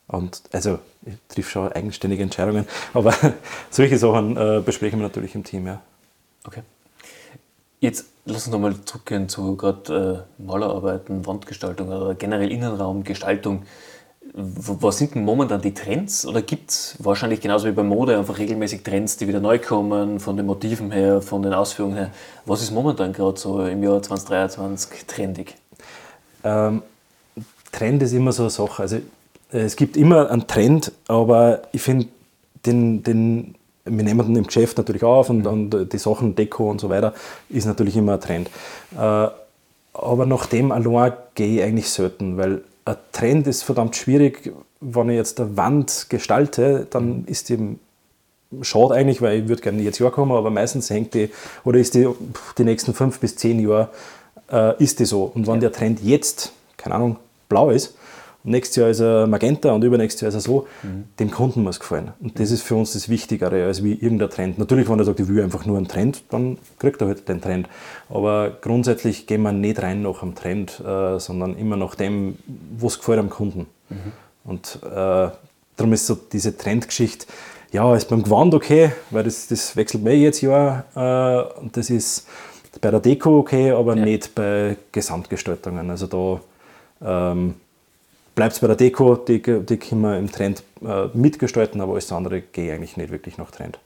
[0.06, 3.14] Und also, ich triff schon eigenständige Entscheidungen, aber
[3.70, 5.66] solche Sachen äh, besprechen wir natürlich im Team.
[5.66, 5.80] Ja.
[6.44, 6.62] Okay.
[7.80, 13.62] Jetzt lass uns nochmal zurückgehen zu gerade äh, Malerarbeiten, Wandgestaltung oder generell Innenraumgestaltung.
[14.32, 16.26] Was sind denn momentan die Trends?
[16.26, 20.20] Oder gibt es wahrscheinlich genauso wie bei Mode einfach regelmäßig Trends, die wieder neu kommen,
[20.20, 22.10] von den Motiven her, von den Ausführungen her?
[22.44, 25.56] Was ist momentan gerade so im Jahr 2023 trendig?
[26.44, 26.82] Ähm,
[27.72, 28.82] Trend ist immer so eine Sache.
[28.82, 28.98] Also,
[29.50, 32.06] es gibt immer einen Trend, aber ich finde
[32.66, 33.54] den, den
[33.96, 37.14] wir nehmen den im Geschäft natürlich auf und, und, die Sachen, Deko und so weiter,
[37.48, 38.50] ist natürlich immer ein Trend.
[38.96, 39.28] Äh,
[39.92, 44.52] aber nach dem allein gehe ich eigentlich selten, weil ein Trend ist verdammt schwierig.
[44.80, 47.76] Wenn ich jetzt eine Wand gestalte, dann ist die
[48.62, 51.30] schade eigentlich, weil ich würde gerne jetzt Jahr kommen, aber meistens hängt die,
[51.64, 52.08] oder ist die
[52.58, 53.88] die nächsten fünf bis zehn Jahre,
[54.50, 55.30] äh, ist die so.
[55.34, 57.16] Und wenn der Trend jetzt, keine Ahnung,
[57.48, 57.94] blau ist,
[58.42, 61.04] nächstes Jahr ist er Magenta und übernächstes Jahr ist er so, mhm.
[61.18, 62.12] dem Kunden muss gefallen.
[62.20, 64.58] Und das ist für uns das Wichtigere als wie irgendein Trend.
[64.58, 67.40] Natürlich, wenn er sagt, ich will einfach nur einen Trend, dann kriegt er halt den
[67.40, 67.68] Trend.
[68.08, 72.36] Aber grundsätzlich gehen wir nicht rein nach einem Trend, äh, sondern immer nach dem,
[72.78, 73.66] was gefällt am Kunden.
[73.88, 74.12] Mhm.
[74.44, 75.30] Und äh,
[75.76, 77.26] darum ist so diese Trendgeschichte,
[77.72, 80.84] ja, ist beim Gewand okay, weil das, das wechselt mir jetzt Jahr.
[80.94, 82.26] Äh, und das ist
[82.80, 84.04] bei der Deko okay, aber ja.
[84.04, 85.90] nicht bei Gesamtgestaltungen.
[85.90, 87.54] Also da ähm,
[88.34, 92.12] bleibt es bei der Deko, die, die können wir im Trend äh, mitgestalten, aber alles
[92.12, 93.78] andere gehe eigentlich nicht wirklich nach Trend.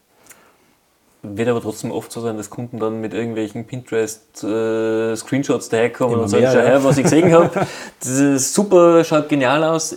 [1.23, 6.29] Wird aber trotzdem oft so sein, dass Kunden dann mit irgendwelchen Pinterest-Screenshots äh, daherkommen und
[6.29, 7.51] sagen, schau her, was ich gesehen habe.
[7.99, 9.97] Das ist super, schaut genial aus.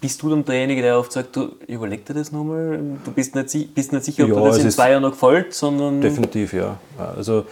[0.00, 3.72] Bist du dann derjenige, der oft sagt, du überleg dir das nochmal, du bist nicht,
[3.72, 6.00] bist nicht sicher, ob ja, dir das in zwei Jahren noch gefällt, sondern...
[6.00, 6.76] Definitiv, ja.
[6.98, 7.44] Also,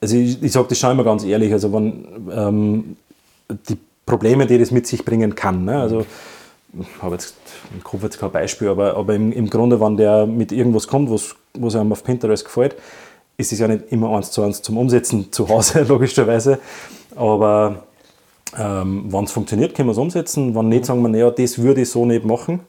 [0.00, 2.96] also ich, ich sage das schon immer ganz ehrlich, also wenn ähm,
[3.68, 3.78] die
[4.08, 5.64] Probleme, die das mit sich bringen kann.
[5.64, 5.80] Ne?
[5.80, 6.06] Also,
[6.78, 7.34] ich habe jetzt
[7.72, 11.10] im Kopf jetzt kein Beispiel, aber, aber im, im Grunde, wenn der mit irgendwas kommt,
[11.10, 12.76] was, was einem auf Pinterest gefällt,
[13.36, 16.58] ist es ja nicht immer eins zu eins zum Umsetzen zu Hause, logischerweise.
[17.14, 17.84] Aber
[18.58, 20.54] ähm, wenn es funktioniert, können wir es umsetzen.
[20.54, 22.60] Wenn nicht, sagen wir, naja, das würde ich so nicht machen.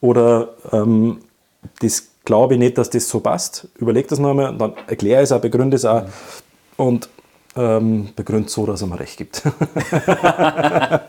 [0.00, 1.18] Oder ähm,
[1.80, 3.68] das glaube ich nicht, dass das so passt.
[3.78, 6.04] Überleg das nochmal, dann erkläre es auch, begründe es auch.
[6.76, 7.08] Und
[7.56, 9.42] ähm, begründet so, dass er mir recht gibt.
[10.20, 11.02] aber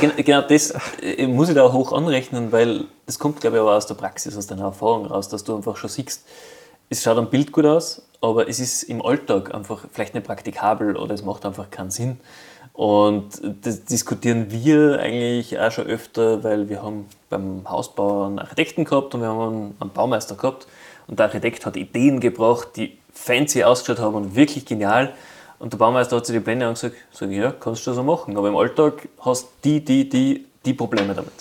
[0.00, 3.76] genau, genau das äh, muss ich da hoch anrechnen, weil das kommt, glaube ich, aber
[3.76, 6.24] aus der Praxis, aus deiner Erfahrung raus, dass du einfach schon siehst,
[6.90, 10.96] es schaut am Bild gut aus, aber es ist im Alltag einfach vielleicht nicht praktikabel
[10.96, 12.20] oder es macht einfach keinen Sinn.
[12.72, 18.84] Und das diskutieren wir eigentlich auch schon öfter, weil wir haben beim Hausbau einen Architekten
[18.84, 20.66] gehabt und wir haben einen Baumeister gehabt.
[21.06, 25.12] Und der Architekt hat Ideen gebracht, die fancy ausgeschaut haben und wirklich genial.
[25.64, 28.36] Und der Baumeister hat sich die Pläne angesagt, sage ich, ja, kannst du so machen.
[28.36, 31.32] Aber im Alltag hast du die, die, die, die Probleme damit.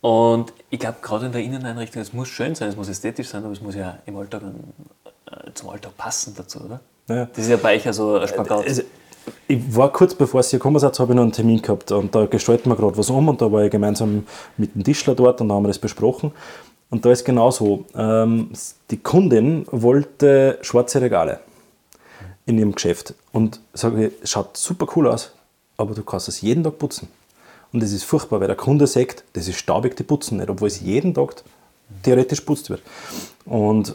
[0.00, 3.42] Und ich glaube, gerade in der Inneneinrichtung, es muss schön sein, es muss ästhetisch sein,
[3.42, 6.78] aber es muss ja im Alltag äh, zum Alltag passen dazu, oder?
[7.08, 7.24] Ja.
[7.24, 8.64] Das ist ja bei euch ja so ein Spagat.
[8.64, 8.82] Also,
[9.48, 12.26] ich war kurz bevor Sie gekommen sind, habe ich noch einen Termin gehabt und da
[12.26, 15.48] gestalten wir gerade was um und da war ich gemeinsam mit dem Tischler dort und
[15.48, 16.30] da haben wir das besprochen.
[16.88, 18.50] Und da ist genau so, ähm,
[18.92, 21.40] die Kundin wollte schwarze Regale
[22.48, 25.32] in ihrem Geschäft und sage es schaut super cool aus,
[25.76, 27.08] aber du kannst es jeden Tag putzen.
[27.72, 30.68] Und das ist furchtbar, weil der Kunde sagt, das ist staubig, die putzen nicht, obwohl
[30.68, 31.42] es jeden Tag
[32.02, 32.80] theoretisch putzt wird.
[33.44, 33.94] Und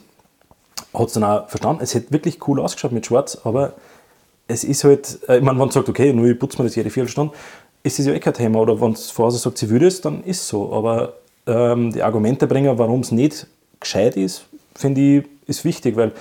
[0.93, 3.73] hat es dann auch verstanden, es hätte wirklich cool ausgeschaut mit Schwarz, aber
[4.47, 6.75] es ist halt, äh, ich meine, wenn man sagt, okay, nur ich putze mir das
[6.75, 7.33] jede Viertelstunde,
[7.81, 8.59] ist das ja eh kein Thema.
[8.59, 10.71] Oder wenn es vorher sagt, sie würde es, dann ist es so.
[10.71, 11.13] Aber
[11.47, 13.47] ähm, die Argumente bringen, warum es nicht
[13.79, 16.11] gescheit ist, finde ich, ist wichtig, weil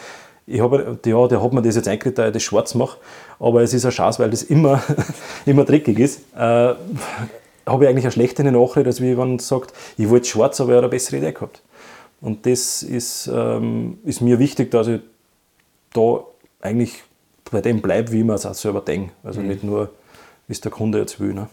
[0.53, 2.99] ich habe, ja, der hat mir das jetzt eingeredet, dass ich das schwarz mache,
[3.41, 4.83] aber es ist eine Chance, weil das immer,
[5.47, 6.21] immer dreckig ist.
[6.37, 6.39] Äh,
[7.65, 10.77] habe ich eigentlich eine schlechtere Nachrede, als wenn man sagt, ich wollte schwarz, aber ich
[10.77, 11.63] habe eine bessere Idee gehabt.
[12.21, 15.01] Und das ist, ähm, ist mir wichtig, dass ich
[15.95, 16.25] da
[16.61, 17.03] eigentlich
[17.51, 19.13] bei dem bleibe, wie man es auch selber denkt.
[19.25, 19.49] Also mhm.
[19.49, 19.91] nicht nur,
[20.49, 21.33] wie es der Kunde jetzt will.
[21.33, 21.49] Ne?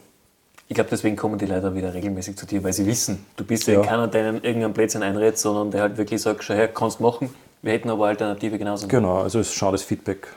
[0.67, 3.67] Ich glaube, deswegen kommen die Leute wieder regelmäßig zu dir, weil sie wissen, du bist
[3.67, 3.81] ja, ja.
[3.81, 7.29] keiner, der ihnen irgendeinen Plätzchen einredet, sondern der halt wirklich sagt, schau her, kannst machen,
[7.61, 8.87] wir hätten aber Alternative genauso.
[8.87, 10.27] Genau, also es ist schades Feedback,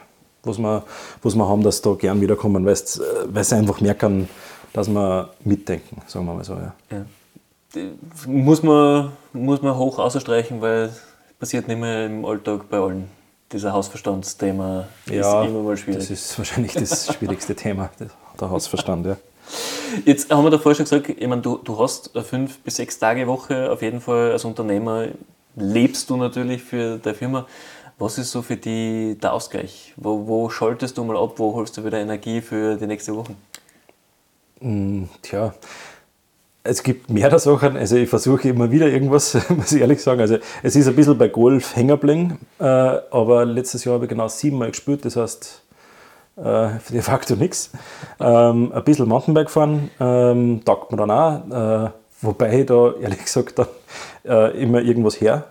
[0.42, 0.84] was wir,
[1.22, 4.28] was wir haben, dass da gern wiederkommen, weil sie einfach merken,
[4.72, 6.54] dass wir mitdenken, sagen wir mal so.
[6.54, 6.74] Ja.
[6.90, 7.04] ja.
[8.26, 11.02] Muss, man, muss man hoch ausstreichen, weil es
[11.38, 13.08] passiert nicht mehr im Alltag bei allen.
[13.50, 16.00] Dieser Hausverstandsthema ja, ist immer mal schwierig.
[16.00, 17.90] Das ist wahrscheinlich das schwierigste Thema,
[18.40, 19.06] der Hausverstand.
[19.06, 19.16] Ja.
[20.04, 22.98] Jetzt haben wir davor schon gesagt, ich meine, du, du hast eine fünf bis sechs
[22.98, 25.08] Tage Woche auf jeden Fall als Unternehmer
[25.56, 27.46] lebst du natürlich für deine Firma.
[27.98, 29.94] Was ist so für dich der Ausgleich?
[29.96, 31.34] Wo, wo schaltest du mal ab?
[31.36, 33.34] Wo holst du wieder Energie für die nächste Woche?
[34.60, 35.54] Mm, tja,
[36.64, 37.76] es gibt mehrere Sachen.
[37.76, 40.20] Also ich versuche immer wieder irgendwas, muss ich ehrlich sagen.
[40.20, 44.28] Also es ist ein bisschen bei Golf hängerbling, äh, aber letztes Jahr habe ich genau
[44.28, 45.62] siebenmal gespielt, das heißt
[46.36, 47.70] äh, de facto nichts.
[48.20, 51.90] Ähm, ein bisschen Mountainbike fahren ähm, taugt mir dann auch, äh,
[52.22, 53.66] wobei ich da ehrlich gesagt dann
[54.24, 55.44] äh, immer irgendwas her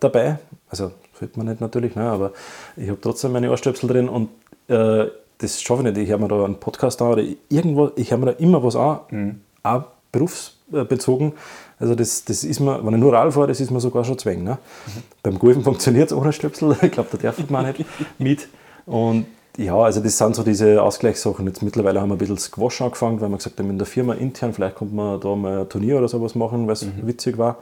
[0.00, 0.38] dabei.
[0.70, 2.32] Also sollte man nicht natürlich, ne, aber
[2.76, 4.28] ich habe trotzdem meine Ohrstöpsel drin und
[4.68, 5.06] äh,
[5.38, 6.04] das schaffe ich nicht.
[6.04, 8.76] Ich höre mir da einen Podcast an oder irgendwo, ich höre mir da immer was
[8.76, 9.40] an, mhm.
[9.62, 11.32] auch berufsbezogen.
[11.78, 14.18] Also das, das ist mir, wenn ich nur Rad fahre, das ist mir sogar schon
[14.18, 14.42] zwäng.
[14.42, 14.52] Ne?
[14.52, 15.02] Mhm.
[15.22, 17.84] Beim Golfen funktioniert es ohne Stöpsel, ich glaube, da darf man nicht
[18.18, 18.48] mit.
[18.86, 19.26] Und
[19.58, 21.44] ja, also das sind so diese Ausgleichssachen.
[21.46, 24.14] Jetzt mittlerweile haben wir ein bisschen Squash angefangen, weil wir gesagt haben, in der Firma
[24.14, 27.06] intern, vielleicht kommt man da mal ein Turnier oder sowas machen, weil es mhm.
[27.08, 27.56] witzig war.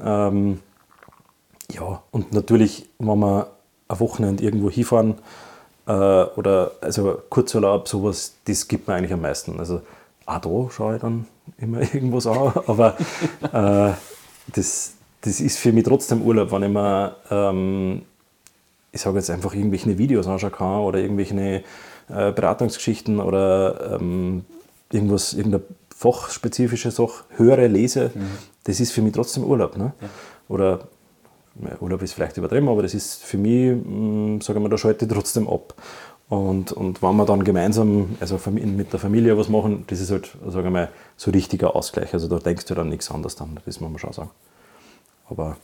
[0.00, 0.60] Ähm,
[1.72, 3.48] ja, und natürlich, wenn wir
[3.88, 5.16] ein Wochenende irgendwo hinfahren,
[5.86, 9.58] äh, oder also Kurzurlaub, sowas, das gibt mir eigentlich am meisten.
[9.58, 9.80] Also
[10.26, 11.26] auch da schaue ich dann
[11.58, 12.96] immer irgendwas an, aber
[13.42, 13.92] äh,
[14.54, 14.92] das,
[15.22, 18.02] das ist für mich trotzdem Urlaub, wenn ich mir, ähm,
[18.94, 21.62] ich sage jetzt einfach, irgendwelche Videos anschauen kann oder irgendwelche äh,
[22.32, 24.44] Beratungsgeschichten oder ähm,
[24.92, 28.28] irgendwas, irgendeine fachspezifische Sache höre, lese, mhm.
[28.64, 29.76] das ist für mich trotzdem Urlaub.
[29.76, 29.92] Ne?
[30.00, 30.08] Ja.
[30.48, 30.88] Oder
[31.80, 35.12] Urlaub ist vielleicht übertrieben, aber das ist für mich, mm, sagen wir, da schalte ich
[35.12, 35.74] trotzdem ab.
[36.28, 40.36] Und, und wenn wir dann gemeinsam, also mit der Familie was machen, das ist halt,
[40.46, 42.12] sagen wir mal, so richtiger Ausgleich.
[42.14, 44.30] Also da denkst du dann nichts anderes dann, das muss man schon sagen.
[45.28, 45.56] Aber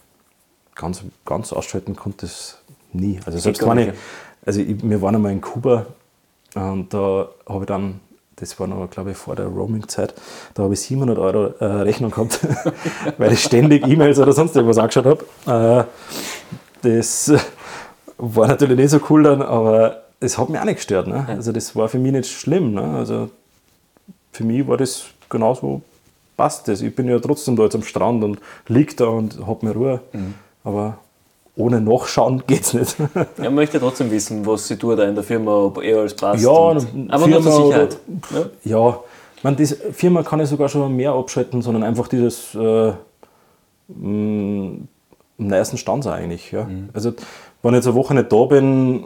[0.75, 2.59] ganz, ganz ausschalten konnte es
[2.92, 3.20] nie.
[3.24, 3.92] Also selbst wenn ich,
[4.44, 5.87] also ich, wir waren einmal in Kuba
[6.55, 8.00] und da habe ich dann
[8.40, 10.14] das war noch, glaube ich, vor der Roaming-Zeit,
[10.55, 12.40] da habe ich 700 Euro äh, Rechnung gehabt,
[13.18, 15.05] weil ich ständig E-Mails oder sonst irgendwas angeschaut
[15.46, 15.85] habe.
[15.85, 15.85] Äh,
[16.83, 17.33] das
[18.16, 21.07] war natürlich nicht so cool dann, aber es hat mich auch nicht gestört.
[21.07, 21.26] Ne?
[21.29, 22.74] Also das war für mich nicht schlimm.
[22.74, 22.83] Ne?
[22.83, 23.31] Also
[24.33, 25.83] für mich war das genauso,
[26.37, 26.83] passt das.
[26.83, 30.00] Ich bin ja trotzdem da jetzt am Strand und liege da und habe mir Ruhe.
[30.12, 30.35] Mhm.
[30.64, 30.98] Aber
[31.61, 32.96] ohne Nachschauen geht es nicht.
[33.38, 36.42] man möchte trotzdem wissen, was sie tut da in der Firma, ob er alles passt.
[36.42, 37.96] Ja, aber Firma nur zur Sicherheit.
[38.31, 39.01] Oder, ja, ja
[39.42, 42.92] man, die Firma kann ich sogar schon mehr abschalten, sondern einfach dieses äh,
[43.88, 44.88] am
[45.38, 46.53] neuesten Stand eigentlich.
[46.53, 46.64] Ja.
[46.64, 46.90] Mhm.
[46.92, 47.12] Also,
[47.62, 49.05] wenn ich jetzt eine Woche nicht da bin,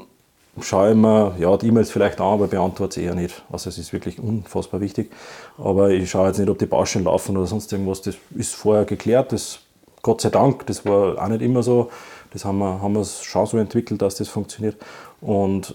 [0.61, 3.43] schaue ich mir ja, die E-Mails vielleicht an, aber beantworte sie eher nicht.
[3.51, 5.11] Also es ist wirklich unfassbar wichtig.
[5.59, 8.03] Aber ich schaue jetzt nicht, ob die Baustellen laufen oder sonst irgendwas.
[8.03, 9.33] Das ist vorher geklärt.
[9.33, 9.59] Das,
[10.03, 11.91] Gott sei Dank, das war auch nicht immer so.
[12.35, 14.77] Das haben wir, haben wir schon so entwickelt, dass das funktioniert.
[15.23, 15.75] Und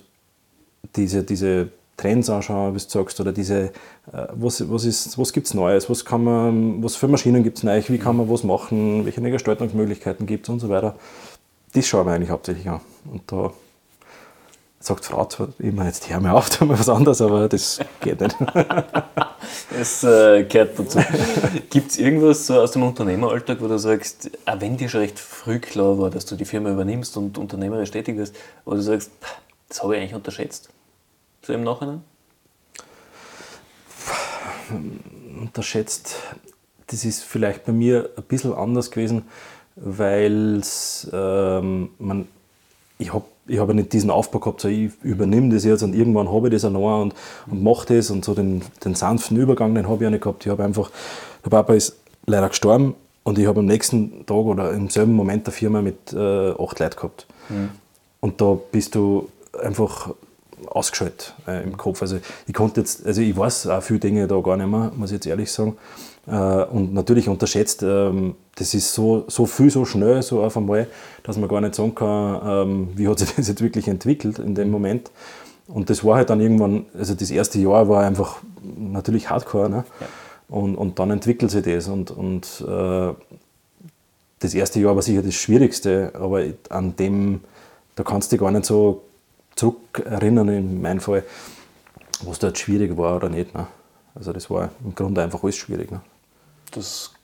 [0.95, 3.71] diese, diese Trends anschauen, wie du sagst, oder diese,
[4.11, 7.63] äh, was, was, was gibt es Neues, was, kann man, was für Maschinen gibt es
[7.63, 10.95] neu, wie kann man was machen, welche Gestaltungsmöglichkeiten gibt es und so weiter.
[11.73, 12.81] Das schauen wir eigentlich hauptsächlich an.
[13.11, 13.51] Und da
[14.79, 18.21] sagt Frau zwar immer, jetzt hör mir auf, tu mal was anderes, aber das geht
[18.21, 18.35] nicht.
[19.71, 20.99] Das äh, gehört dazu.
[21.69, 25.17] Gibt es irgendwas so aus dem Unternehmeralltag, wo du sagst, auch wenn dir schon recht
[25.17, 29.11] früh klar war, dass du die Firma übernimmst und unternehmerisch tätig wirst, wo du sagst,
[29.67, 30.69] das habe ich eigentlich unterschätzt?
[31.41, 32.03] So im Nachhinein?
[35.39, 36.15] Unterschätzt,
[36.87, 39.23] das ist vielleicht bei mir ein bisschen anders gewesen,
[39.75, 40.61] weil
[41.11, 42.27] ähm, man,
[42.99, 46.31] ich habe ich hab nicht diesen Aufbau gehabt, so ich übernehme das jetzt und irgendwann
[46.31, 47.15] habe ich das auch noch und,
[47.49, 50.45] und mache das und so den, den sanften Übergang, den habe ich ja nicht gehabt.
[50.45, 50.91] Ich habe einfach,
[51.43, 51.95] der Papa ist
[52.27, 56.13] leider gestorben und ich habe am nächsten Tag oder im selben Moment eine Firma mit
[56.13, 57.25] äh, acht Leuten gehabt.
[57.49, 57.69] Mhm.
[58.19, 60.13] Und da bist du einfach
[60.67, 62.01] ausgeschaltet äh, im Kopf.
[62.01, 65.09] Also ich konnte jetzt, also ich weiß auch viele Dinge da gar nicht mehr, muss
[65.09, 65.77] ich jetzt ehrlich sagen.
[66.27, 70.88] Äh, und natürlich unterschätzt, ähm, das ist so, so viel, so schnell, so auf einmal,
[71.23, 74.55] dass man gar nicht sagen kann, ähm, wie hat sich das jetzt wirklich entwickelt in
[74.55, 75.12] dem Moment.
[75.67, 79.69] Und das war halt dann irgendwann, also das erste Jahr war einfach natürlich hardcore.
[79.69, 79.84] Ne?
[79.99, 80.08] Ja.
[80.49, 81.88] Und, und dann entwickelt sich das.
[81.88, 83.13] Und, und äh,
[84.39, 87.41] das erste Jahr war sicher das Schwierigste, aber an dem,
[87.95, 89.03] da kannst du dich gar nicht so
[89.55, 91.23] zurückerinnern, in meinem Fall,
[92.23, 93.53] was dort schwierig war oder nicht.
[93.53, 93.67] Ne?
[94.15, 95.91] Also das war im Grunde einfach alles schwierig.
[95.91, 96.01] Ne?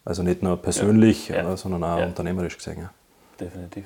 [0.05, 1.37] Also nicht nur persönlich, ja.
[1.37, 1.57] Ja.
[1.57, 2.05] sondern auch ja.
[2.05, 2.79] unternehmerisch gesehen.
[2.79, 2.91] Ja.
[3.39, 3.85] Definitiv.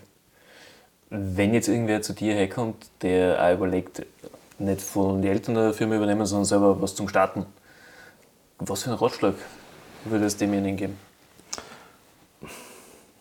[1.09, 4.05] Wenn jetzt irgendwer zu dir herkommt, der auch überlegt,
[4.59, 7.45] nicht von den Eltern der Firma übernehmen, sondern selber was zum Starten,
[8.59, 9.33] was für einen Ratschlag
[10.05, 10.97] würde es demjenigen geben?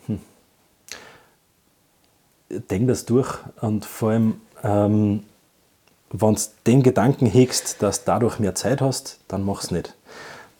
[0.06, 0.20] Hm.
[2.50, 5.24] Denk das durch und vor allem, ähm,
[6.10, 9.94] wenn du den Gedanken hegst, dass du dadurch mehr Zeit hast, dann mach es nicht.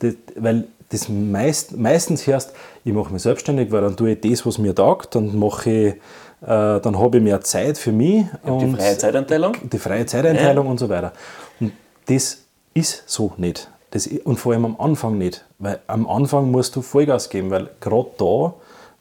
[0.01, 2.53] Das, weil das meist, meistens hörst,
[2.85, 5.95] ich mache mich selbstständig, weil dann tue ich das, was mir taugt, dann mache ich,
[6.43, 8.25] äh, dann habe ich mehr Zeit für mich.
[8.43, 9.55] Und die freie Zeiteinteilung?
[9.71, 10.71] Die freie Zeiteinteilung ja.
[10.71, 11.13] und so weiter.
[11.61, 11.73] Und
[12.07, 12.39] das
[12.75, 13.69] ist so nicht.
[13.91, 15.45] Das, und vor allem am Anfang nicht.
[15.59, 18.55] Weil am Anfang musst du Vollgas geben, weil gerade da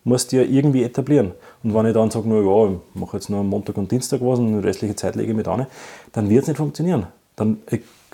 [0.08, 1.34] musst du ja irgendwie etablieren.
[1.64, 4.40] Und wenn ich dann sage, ja, ich mache jetzt nur am Montag und Dienstag was
[4.40, 5.68] und die restliche Zeit lege ich mit an,
[6.14, 7.08] dann wird es nicht funktionieren.
[7.36, 7.58] Dann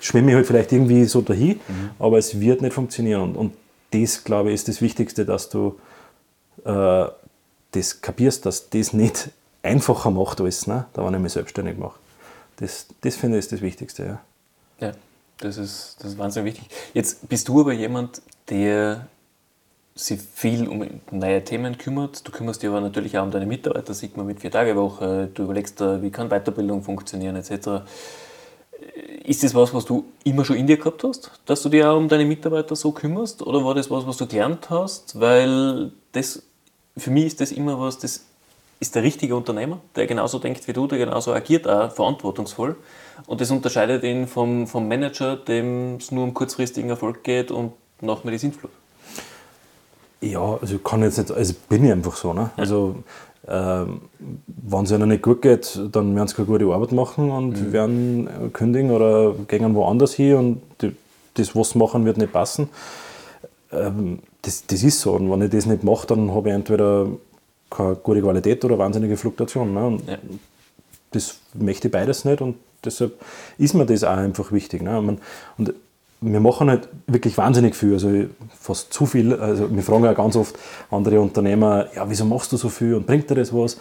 [0.00, 1.90] schwimme ich halt vielleicht irgendwie so dahin, mhm.
[2.00, 3.22] aber es wird nicht funktionieren.
[3.22, 3.54] Und, und
[3.92, 5.78] das, glaube ich, ist das Wichtigste, dass du
[6.64, 7.04] äh,
[7.70, 9.30] das kapierst, dass das nicht
[9.62, 11.98] einfacher macht als, ne, da wenn ich mich selbstständig mache.
[12.56, 14.18] Das, das finde ich ist das Wichtigste.
[14.80, 14.88] Ja.
[14.88, 14.92] ja,
[15.38, 16.76] das ist, das ist wahnsinnig wichtig.
[16.92, 19.06] Jetzt bist du aber jemand, der
[19.94, 22.26] sich viel um neue Themen kümmert.
[22.26, 25.30] Du kümmerst dich aber natürlich auch um deine Mitarbeiter, sieht man mit vier Tage Woche.
[25.32, 27.84] Du überlegst, wie kann Weiterbildung funktionieren etc.
[29.24, 31.96] Ist das was, was du immer schon in dir gehabt hast, dass du dich auch
[31.96, 33.42] um deine Mitarbeiter so kümmerst?
[33.42, 35.18] Oder war das was, was du gelernt hast?
[35.18, 36.42] Weil das,
[36.96, 38.24] für mich ist das immer was, das
[38.80, 42.76] ist der richtige Unternehmer, der genauso denkt wie du, der genauso agiert, auch verantwortungsvoll.
[43.26, 47.72] Und das unterscheidet ihn vom, vom Manager, dem es nur um kurzfristigen Erfolg geht und
[48.00, 48.72] nach mir die Sintflut.
[50.30, 52.32] Ja, also ich kann jetzt nicht, also bin ich einfach so.
[52.32, 52.50] Ne?
[52.56, 52.96] Also
[53.46, 54.02] ähm,
[54.46, 57.72] wenn es ihnen nicht gut geht, dann werden sie keine gute Arbeit machen und mhm.
[57.72, 60.96] werden kündigen oder gehen woanders hin und die,
[61.34, 62.68] das, was sie machen, wird nicht passen.
[63.70, 65.12] Ähm, das, das ist so.
[65.12, 67.08] Und wenn ich das nicht mache, dann habe ich entweder
[67.70, 69.74] keine gute Qualität oder wahnsinnige Fluktuation.
[69.74, 69.86] Ne?
[69.86, 70.18] Und ja.
[71.10, 73.20] Das möchte ich beides nicht und deshalb
[73.56, 74.82] ist mir das auch einfach wichtig.
[74.82, 74.98] Ne?
[75.56, 75.74] Und
[76.24, 78.10] wir machen halt wirklich wahnsinnig viel, also
[78.58, 79.34] fast zu viel.
[79.34, 80.56] Also wir fragen ja ganz oft
[80.90, 83.78] andere Unternehmer, ja, wieso machst du so viel und bringt dir das was?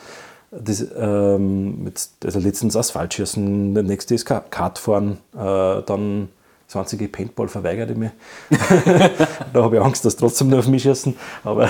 [0.51, 6.29] Das, ähm, jetzt, also letztens Asphaltschießen, der nächste ist Kartfahren, äh, dann
[6.67, 8.11] 20 Paintball verweigert ich mir.
[9.53, 11.15] da habe ich Angst, dass trotzdem nur auf mich schießen.
[11.43, 11.69] Aber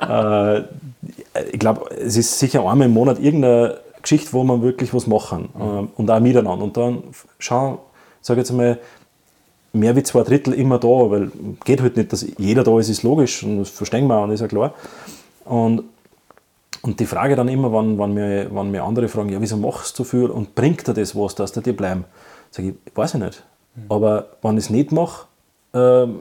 [0.00, 0.60] äh,
[1.52, 5.50] ich glaube, es ist sicher einmal im Monat irgendeine Geschichte, wo man wirklich was machen
[5.58, 6.64] äh, und auch miteinander.
[6.64, 7.02] Und dann
[7.38, 7.78] schauen,
[8.20, 8.78] sage jetzt mal,
[9.78, 11.30] mehr wie zwei Drittel immer da, weil
[11.64, 14.32] geht halt nicht, dass jeder da ist, ist logisch und das verstehen wir auch und
[14.32, 14.74] ist ja klar.
[15.44, 15.84] Und,
[16.82, 19.98] und die Frage dann immer, wenn, wenn, mir, wenn mir andere fragen, ja, wieso machst
[19.98, 22.04] du so viel und bringt dir das was, dass die bleiben?
[22.50, 23.42] Sage ich, weiß ich nicht.
[23.74, 23.82] Mhm.
[23.88, 25.26] Aber wenn ich es nicht mache,
[25.74, 26.20] ähm,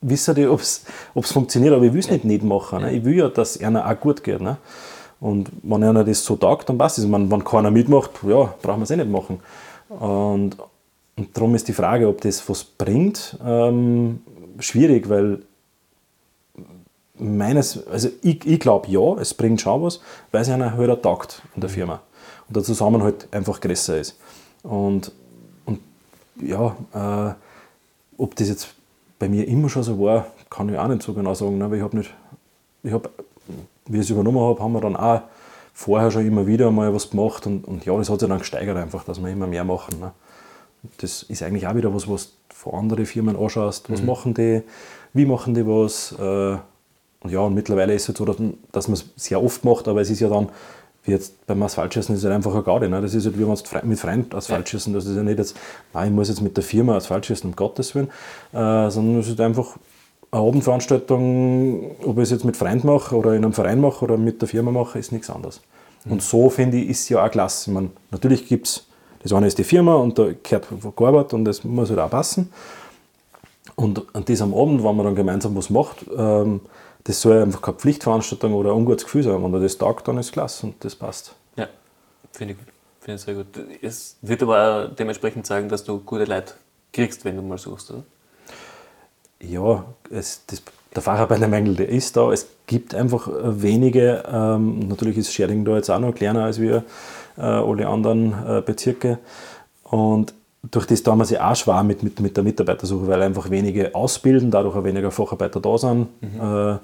[0.00, 0.84] wissen die, ob es
[1.32, 2.82] funktioniert, aber ich will es nicht nicht machen.
[2.82, 2.92] Ne?
[2.92, 4.40] Ich will ja, dass es einer auch gut geht.
[4.40, 4.56] Ne?
[5.20, 7.10] Und wenn einer das so taugt, dann passt es.
[7.10, 9.40] Wenn, wenn keiner mitmacht, ja, brauchen wir es eh nicht machen.
[9.88, 10.56] Und,
[11.20, 14.22] und darum ist die Frage, ob das was bringt, ähm,
[14.58, 15.42] schwierig, weil
[17.18, 20.00] meines, also ich, ich glaube ja, es bringt schon was,
[20.32, 22.00] weil es einer höher taugt in der Firma
[22.48, 24.18] und der Zusammenhalt einfach größer ist.
[24.62, 25.12] Und,
[25.66, 25.80] und
[26.40, 27.34] ja, äh,
[28.16, 28.68] ob das jetzt
[29.18, 31.70] bei mir immer schon so war, kann ich auch nicht so genau sagen, ne?
[31.70, 32.14] weil ich habe nicht,
[32.82, 33.10] ich habe,
[33.88, 35.20] wie ich es übernommen habe, haben wir dann auch
[35.74, 38.78] vorher schon immer wieder mal was gemacht und, und ja, das hat sich dann gesteigert
[38.78, 40.00] einfach, dass wir immer mehr machen.
[40.00, 40.12] Ne?
[40.98, 43.90] Das ist eigentlich auch wieder was, was du von anderen Firmen anschaust.
[43.90, 44.06] Was mhm.
[44.06, 44.62] machen die?
[45.12, 46.12] Wie machen die was?
[46.18, 46.58] Äh,
[47.22, 48.36] und ja, und mittlerweile ist es halt so, dass,
[48.72, 50.48] dass man es sehr oft macht, aber es ist ja dann,
[51.04, 52.88] wie jetzt beim Asphaltschießen, ist halt einfach eine Gaudi.
[52.88, 53.00] Ne?
[53.00, 55.56] Das ist halt wie wenn man mit Freunden Asphaltschießen, das ist ja nicht jetzt,
[55.92, 58.08] nein, ich muss jetzt mit der Firma Asphaltschießen, um Gottes Willen,
[58.52, 59.76] äh, sondern es ist einfach
[60.30, 64.16] eine Abendveranstaltung, ob ich es jetzt mit Freunden mache oder in einem Verein mache oder
[64.16, 65.60] mit der Firma mache, ist nichts anderes.
[66.04, 66.12] Mhm.
[66.12, 67.70] Und so finde ich, ist es ja auch klasse.
[67.70, 68.86] Ich meine, natürlich gibt es,
[69.22, 72.52] das eine ist die Firma und da gehört gearbeitet und das muss halt auch passen.
[73.76, 76.60] Und an diesem Abend, wenn man dann gemeinsam was macht, ähm,
[77.04, 79.42] das soll einfach keine Pflichtveranstaltung oder ein ungutes Gefühl sein.
[79.42, 81.34] Wenn er das tagt, dann ist es klasse und das passt.
[81.56, 81.68] Ja,
[82.32, 82.68] finde ich gut.
[83.00, 83.46] Finde ich sehr gut.
[83.80, 86.54] Es wird aber auch dementsprechend sagen, dass du gute Leute
[86.92, 88.02] kriegst, wenn du mal suchst, oder?
[89.42, 90.62] Ja, es, das,
[90.94, 92.30] der Facharbeitermängel, der ist da.
[92.30, 94.22] Es gibt einfach wenige.
[94.30, 96.84] Ähm, natürlich ist Scherding da jetzt auch noch kleiner als wir
[97.36, 99.18] äh, alle anderen äh, Bezirke.
[99.84, 103.94] Und durch das wir sich auch schwer mit, mit, mit der Mitarbeitersuche, weil einfach wenige
[103.94, 106.08] ausbilden, dadurch auch weniger Facharbeiter da sind.
[106.20, 106.40] Mhm.
[106.40, 106.78] Äh,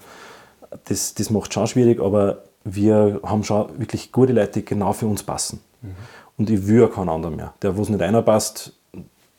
[0.84, 5.06] das, das macht schon schwierig, aber wir haben schon wirklich gute Leute, die genau für
[5.06, 5.60] uns passen.
[5.82, 5.94] Mhm.
[6.38, 7.54] Und ich will keinen anderen mehr.
[7.62, 8.72] Der, wo es nicht einer passt,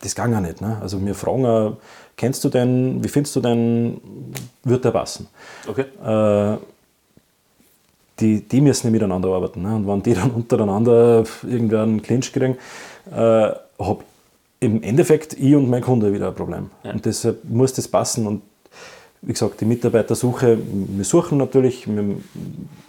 [0.02, 0.62] das kann ja nicht.
[0.62, 0.78] Ne?
[0.82, 1.78] Also wir fragen, auch,
[2.15, 4.02] kennst du den, wie findest du den,
[4.63, 5.28] wird der passen?
[5.67, 5.86] Okay.
[6.04, 6.58] Äh,
[8.19, 9.62] die, die müssen ja miteinander arbeiten.
[9.62, 9.75] Ne?
[9.75, 12.58] Und wenn die dann untereinander irgendeinen Clinch kriegen,
[13.12, 14.03] äh, habe
[14.60, 16.71] im Endeffekt ich und mein Kunde wieder ein Problem.
[16.84, 16.91] Ja.
[16.91, 18.25] Und deshalb muss das passen.
[18.25, 18.41] Und
[19.21, 22.17] wie gesagt, die Mitarbeitersuche, wir suchen natürlich, wir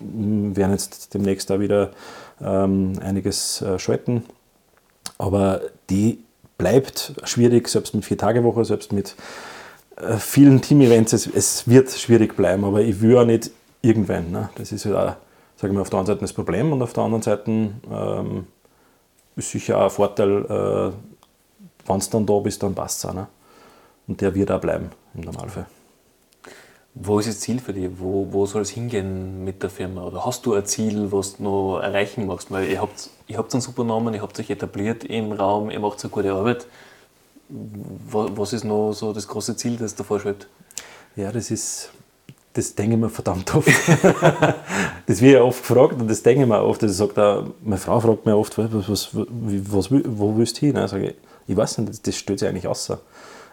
[0.01, 1.91] werden jetzt demnächst da wieder
[2.41, 4.25] ähm, einiges äh, schalten.
[5.19, 5.61] Aber
[5.91, 6.21] die
[6.59, 9.15] bleibt schwierig, selbst mit Vier-Tage-Woche, selbst mit
[9.97, 11.13] äh, vielen Team-Events.
[11.13, 13.51] Es, es, wird schwierig bleiben, aber ich will auch nicht
[13.83, 14.31] irgendwann.
[14.31, 14.51] Ne?
[14.57, 15.17] Das ist ja,
[15.57, 17.51] sagen wir, auf der einen Seite das Problem und auf der anderen Seite
[17.91, 18.47] ähm,
[19.37, 20.93] ist sicher auch ein Vorteil, äh,
[21.87, 23.15] wenn du dann da bist, dann passt es auch.
[23.15, 23.27] Ne?
[24.07, 25.67] Und der wird auch bleiben im Normalfall.
[27.01, 27.89] Wo ist das Ziel für dich?
[27.97, 30.03] Wo, wo soll es hingehen mit der Firma?
[30.05, 32.51] Oder hast du ein Ziel, was du noch erreichen magst?
[32.51, 35.79] Weil ihr habt, ihr habt einen super Namen, ihr habt euch etabliert im Raum, ihr
[35.79, 36.67] macht eine gute Arbeit.
[37.49, 40.49] Was ist noch so das große Ziel, das da vorschwebt?
[41.15, 41.93] Ja, das ist,
[42.59, 43.69] das denke ich mir verdammt oft.
[45.07, 46.83] das wird ja oft gefragt und das denke ich mir oft.
[46.83, 50.77] Das sagt auch, meine Frau fragt mich oft, was, was, was, wo willst du hin?
[50.77, 51.15] Ich sage,
[51.47, 52.99] ich weiß nicht, das stellt sich eigentlich außer.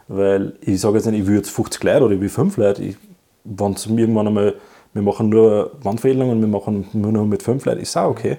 [0.08, 2.96] Weil ich sage jetzt nicht, ich will jetzt 50 Leute oder ich will 5 Leute.
[3.44, 4.56] wenn es irgendwann einmal,
[4.94, 8.38] wir machen nur Wandveränderungen, wir machen nur noch mit 5 Leuten, ist auch okay.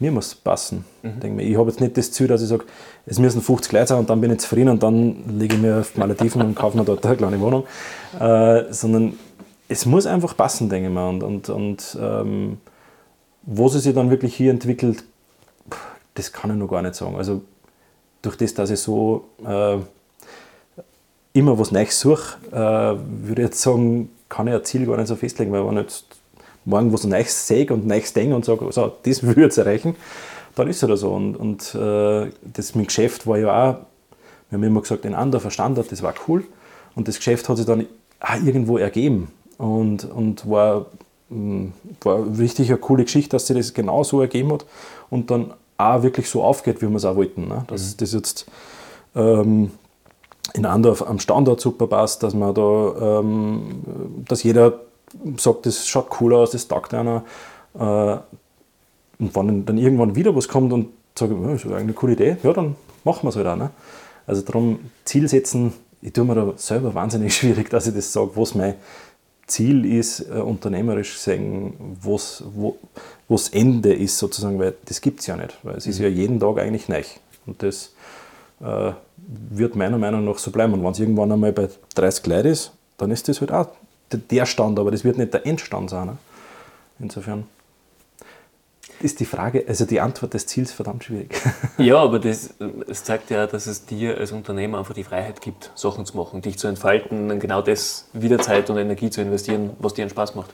[0.00, 0.84] Mir muss es passen.
[1.02, 1.38] Mhm.
[1.38, 2.64] Ich, ich habe jetzt nicht das Ziel, dass ich sage,
[3.06, 5.80] es müssen 50 Leute sein und dann bin ich zufrieden und dann lege ich mir
[5.80, 7.64] auf Malediven und kaufe mir dort eine kleine Wohnung.
[8.18, 9.12] Äh, sondern
[9.70, 11.08] es muss einfach passen, denke ich mal.
[11.08, 12.58] Und, und, und ähm,
[13.42, 15.04] wo sie sich dann wirklich hier entwickelt,
[16.14, 17.14] das kann ich noch gar nicht sagen.
[17.16, 17.42] Also
[18.20, 19.76] durch das, dass ich so äh,
[21.32, 25.06] immer was Neues suche, äh, würde ich jetzt sagen, kann ich ein Ziel gar nicht
[25.06, 26.04] so festlegen, weil wenn ich jetzt
[26.64, 29.94] morgen was Neues sehe und Neues denke und sage, so, das würde ich erreichen,
[30.56, 31.12] dann ist es halt so.
[31.12, 33.76] Und, und äh, das mit Geschäft war ja auch,
[34.50, 36.42] wir haben immer gesagt, ein anderer Standard, das war cool.
[36.96, 37.86] Und das Geschäft hat sich dann
[38.18, 39.28] auch irgendwo ergeben
[39.60, 40.86] und, und war,
[41.28, 41.66] mm,
[42.00, 44.64] war richtig eine coole Geschichte, dass sich das genau so ergeben hat
[45.10, 47.48] und dann auch wirklich so aufgeht, wie wir es auch wollten.
[47.48, 47.64] Ne?
[47.66, 47.96] Dass mhm.
[47.98, 48.46] das jetzt
[49.14, 49.70] ähm,
[50.54, 53.82] in Andorf am Standort super passt, dass man da, ähm,
[54.26, 54.80] dass jeder
[55.36, 57.24] sagt, das schaut cool aus, das taugt einer.
[57.74, 58.16] Äh,
[59.18, 62.12] und wenn dann irgendwann wieder was kommt und sagt, ja, das ist eigentlich eine coole
[62.14, 63.56] Idee, ja, dann machen wir es halt auch.
[63.56, 63.70] Ne?
[64.26, 68.30] Also darum Ziel setzen, ich tue mir da selber wahnsinnig schwierig, dass ich das sage,
[68.36, 68.74] was mein
[69.50, 72.78] Ziel ist, äh, unternehmerisch sehen, was, wo,
[73.28, 76.16] das Ende ist sozusagen, weil das gibt es ja nicht, weil es ist ja mhm.
[76.16, 77.02] jeden Tag eigentlich neu.
[77.46, 77.92] Und das
[78.60, 78.92] äh,
[79.50, 80.74] wird meiner Meinung nach so bleiben.
[80.74, 83.68] Und wenn es irgendwann einmal bei 30 Leuten ist, dann ist das halt auch
[84.10, 86.06] der Stand, aber das wird nicht der Endstand sein.
[86.06, 86.18] Ne?
[86.98, 87.44] Insofern
[89.02, 91.34] ist die Frage, also die Antwort des Ziels verdammt schwierig.
[91.78, 92.54] Ja, aber das,
[92.86, 96.42] das zeigt ja, dass es dir als Unternehmer einfach die Freiheit gibt, Sachen zu machen,
[96.42, 100.34] dich zu entfalten, genau das wieder Zeit und Energie zu investieren, was dir einen Spaß
[100.34, 100.50] macht.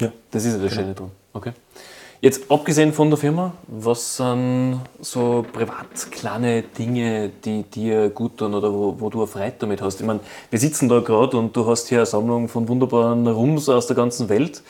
[0.00, 0.12] Ja.
[0.30, 0.82] Das ist ja das genau.
[0.82, 1.10] Schöne dran.
[1.32, 1.52] Okay.
[2.20, 8.54] Jetzt abgesehen von der Firma, was sind so privat kleine Dinge, die dir gut tun
[8.54, 10.00] oder wo, wo du Freude damit hast?
[10.00, 10.18] Ich meine,
[10.50, 13.94] wir sitzen da gerade und du hast hier eine Sammlung von wunderbaren Rums aus der
[13.94, 14.62] ganzen Welt.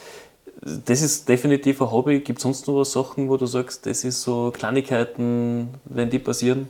[0.84, 2.20] Das ist definitiv ein Hobby.
[2.20, 6.18] Gibt es sonst noch was Sachen, wo du sagst, das ist so Kleinigkeiten, wenn die
[6.18, 6.68] passieren?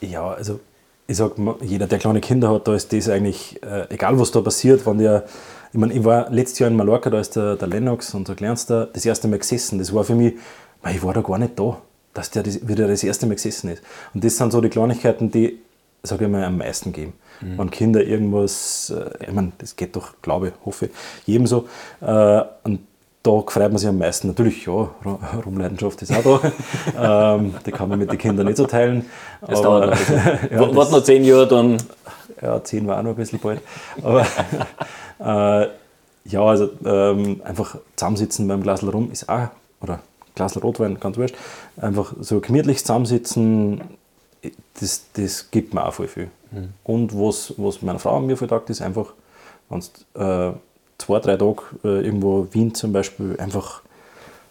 [0.00, 0.60] Ja, also
[1.06, 4.40] ich sage, jeder, der kleine Kinder hat, da ist das eigentlich, äh, egal was da
[4.40, 5.24] passiert, wenn der
[5.72, 8.86] Ich meine, ich war letztes Jahr in Mallorca, da ist der, der Lennox, unser Kleinster,
[8.92, 9.78] das erste Mal gesessen.
[9.78, 10.34] Das war für mich,
[10.82, 11.78] weil ich war da gar nicht da,
[12.12, 13.82] dass der das, wieder das erste Mal gesessen ist.
[14.12, 15.58] Und das sind so die Kleinigkeiten, die,
[16.02, 17.12] sage ich mal, am meisten geben.
[17.40, 17.58] Mhm.
[17.58, 20.92] Wenn Kinder irgendwas, äh, ich meine, das geht doch, glaube ich, hoffe ich,
[21.26, 21.68] jedem so.
[22.00, 22.80] Äh, und
[23.22, 24.28] da freut man sich am meisten.
[24.28, 24.90] Natürlich, ja,
[25.44, 26.40] Rumleidenschaft ist auch
[26.96, 27.34] da.
[27.36, 29.06] ähm, die kann man mit den Kindern nicht so teilen.
[29.40, 30.50] Das aber, dauert noch.
[30.50, 31.76] ja, Warte noch zehn Jahre, dann.
[32.40, 33.60] Ja, zehn war auch noch ein bisschen bald.
[34.02, 34.26] Aber
[35.64, 35.68] äh,
[36.24, 39.48] ja, also ähm, einfach zusammensitzen beim Glas rum ist auch,
[39.80, 40.00] oder
[40.34, 41.36] Glas Rotwein, ganz wurscht.
[41.76, 43.82] Einfach so gemütlich zusammensitzen,
[44.80, 46.30] das, das gibt mir auch voll viel.
[46.50, 46.72] Mhm.
[46.84, 49.12] Und was, was meiner Frau mir vertagt, ist einfach,
[49.68, 50.52] wenn äh,
[50.98, 53.82] zwei, drei Tage äh, irgendwo Wien zum Beispiel einfach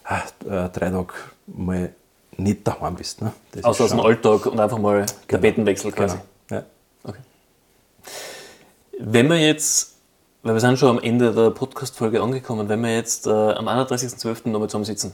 [0.10, 1.14] äh, drei Tage
[1.48, 1.94] mal
[2.38, 3.22] nicht daheim bist.
[3.22, 3.34] Ne?
[3.52, 5.12] Das Außer aus dem Alltag und einfach mal genau.
[5.28, 6.18] Tapetenwechsel quasi.
[6.48, 6.62] Genau.
[6.62, 6.66] Ja.
[7.10, 7.20] Okay.
[9.00, 9.96] Wenn wir jetzt,
[10.44, 14.50] weil wir sind schon am Ende der Podcast-Folge angekommen, wenn wir jetzt äh, am 31.12.
[14.50, 15.12] nochmal zusammensitzen,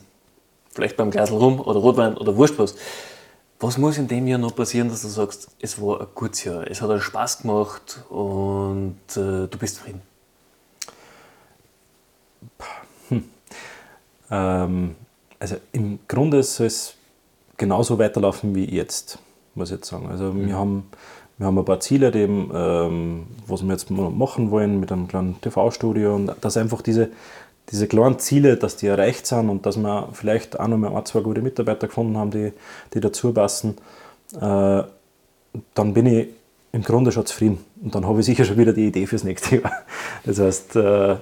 [0.72, 2.76] vielleicht beim Glasl rum oder Rotwein oder Wurscht was,
[3.60, 6.70] was muss in dem Jahr noch passieren, dass du sagst, es war ein gutes Jahr,
[6.70, 10.02] es hat einen Spaß gemacht und äh, du bist zufrieden?
[13.10, 13.24] Hm.
[14.30, 14.96] Ähm,
[15.40, 16.96] also im Grunde soll es
[17.58, 19.20] genauso weiterlaufen wie jetzt,
[19.56, 20.08] muss ich jetzt sagen.
[20.08, 20.48] Also mhm.
[20.48, 20.90] wir, haben,
[21.38, 25.42] wir haben ein paar Ziele, die, ähm, was wir jetzt machen wollen mit einem kleinen
[25.42, 27.10] TV-Studio und dass einfach diese,
[27.72, 31.06] diese kleinen Ziele, dass die erreicht sind und dass wir vielleicht auch noch mal ein,
[31.06, 32.54] zwei gute Mitarbeiter gefunden haben, die,
[32.94, 33.78] die dazu passen,
[34.36, 34.84] äh,
[35.74, 36.28] dann bin ich
[36.72, 37.64] im Grunde schon zufrieden.
[37.82, 39.72] Und dann habe ich sicher schon wieder die Idee fürs nächste Jahr.
[40.26, 41.16] Das heißt, äh,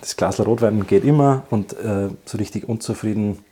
[0.00, 3.44] das Glas Rotwein geht immer und äh, so richtig unzufrieden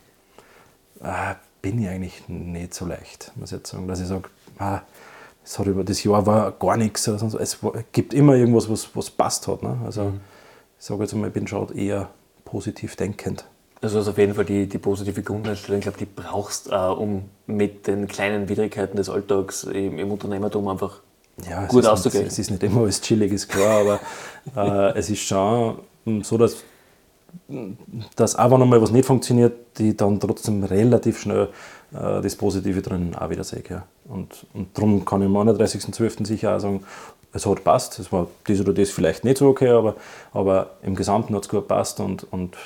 [1.02, 4.28] äh, bin ich eigentlich nicht so leicht, muss ich jetzt sagen, dass ich sage,
[4.58, 4.80] ah,
[5.42, 7.06] das, hat über das Jahr war gar nichts.
[7.08, 7.34] Oder sonst.
[7.34, 7.58] Es
[7.92, 9.62] gibt immer irgendwas, was, was passt hat.
[9.62, 9.76] Ne?
[9.84, 10.20] Also mhm.
[10.78, 12.08] ich sage jetzt mal, ich bin schon eher
[12.44, 13.44] positiv denkend.
[13.80, 17.24] Also, also auf jeden Fall die, die positive Grundeinstellung, ich glaube, die brauchst äh, um
[17.46, 21.00] mit den kleinen Widrigkeiten des Alltags im, im Unternehmertum einfach
[21.48, 22.26] ja, gut auszugehen.
[22.26, 24.00] Es ist nicht immer alles chillig, ist klar,
[24.54, 25.78] aber äh, es ist schon
[26.22, 26.64] so, dass,
[28.16, 31.48] dass auch wenn einmal was nicht funktioniert, die dann trotzdem relativ schnell
[31.92, 33.62] äh, das Positive drin auch wieder sehe.
[33.68, 33.84] Ja.
[34.06, 36.26] Und, und darum kann ich am 31.12.
[36.26, 36.84] sicher auch sagen,
[37.34, 37.98] es hat passt.
[37.98, 39.96] Es war das oder das vielleicht nicht so okay, aber,
[40.32, 42.56] aber im Gesamten hat es gut gepasst und, und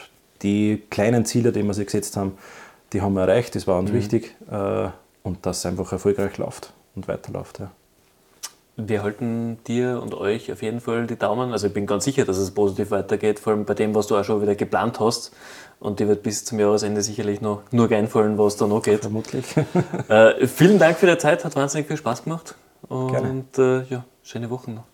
[0.43, 2.39] die kleinen Ziele, die wir sich gesetzt haben,
[2.93, 3.97] die haben wir erreicht, das war uns mhm.
[3.97, 4.89] wichtig äh,
[5.23, 7.59] und dass es einfach erfolgreich läuft und weiterläuft.
[7.59, 7.71] Ja.
[8.77, 11.51] Wir halten dir und euch auf jeden Fall die Daumen.
[11.51, 14.17] Also ich bin ganz sicher, dass es positiv weitergeht, vor allem bei dem, was du
[14.17, 15.33] auch schon wieder geplant hast.
[15.81, 19.01] Und dir wird bis zum Jahresende sicherlich noch nur einfallen, was da noch geht.
[19.01, 19.45] Vermutlich.
[20.09, 22.55] äh, vielen Dank für die Zeit, hat wahnsinnig viel Spaß gemacht.
[22.89, 24.85] Und äh, ja, schöne Wochen noch.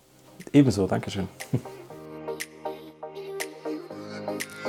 [0.53, 1.27] Ebenso, Dankeschön.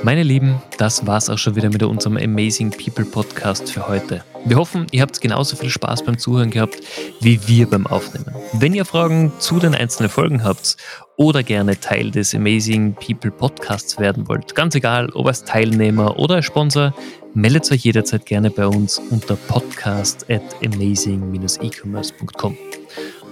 [0.03, 4.23] Meine Lieben, das war's auch schon wieder mit unserem Amazing People Podcast für heute.
[4.45, 6.77] Wir hoffen, ihr habt genauso viel Spaß beim Zuhören gehabt
[7.19, 8.35] wie wir beim Aufnehmen.
[8.53, 10.77] Wenn ihr Fragen zu den einzelnen Folgen habt
[11.15, 16.35] oder gerne Teil des Amazing People Podcasts werden wollt, ganz egal, ob als Teilnehmer oder
[16.35, 16.93] als Sponsor,
[17.33, 22.57] meldet euch jederzeit gerne bei uns unter podcast at amazing-ecommerce.com.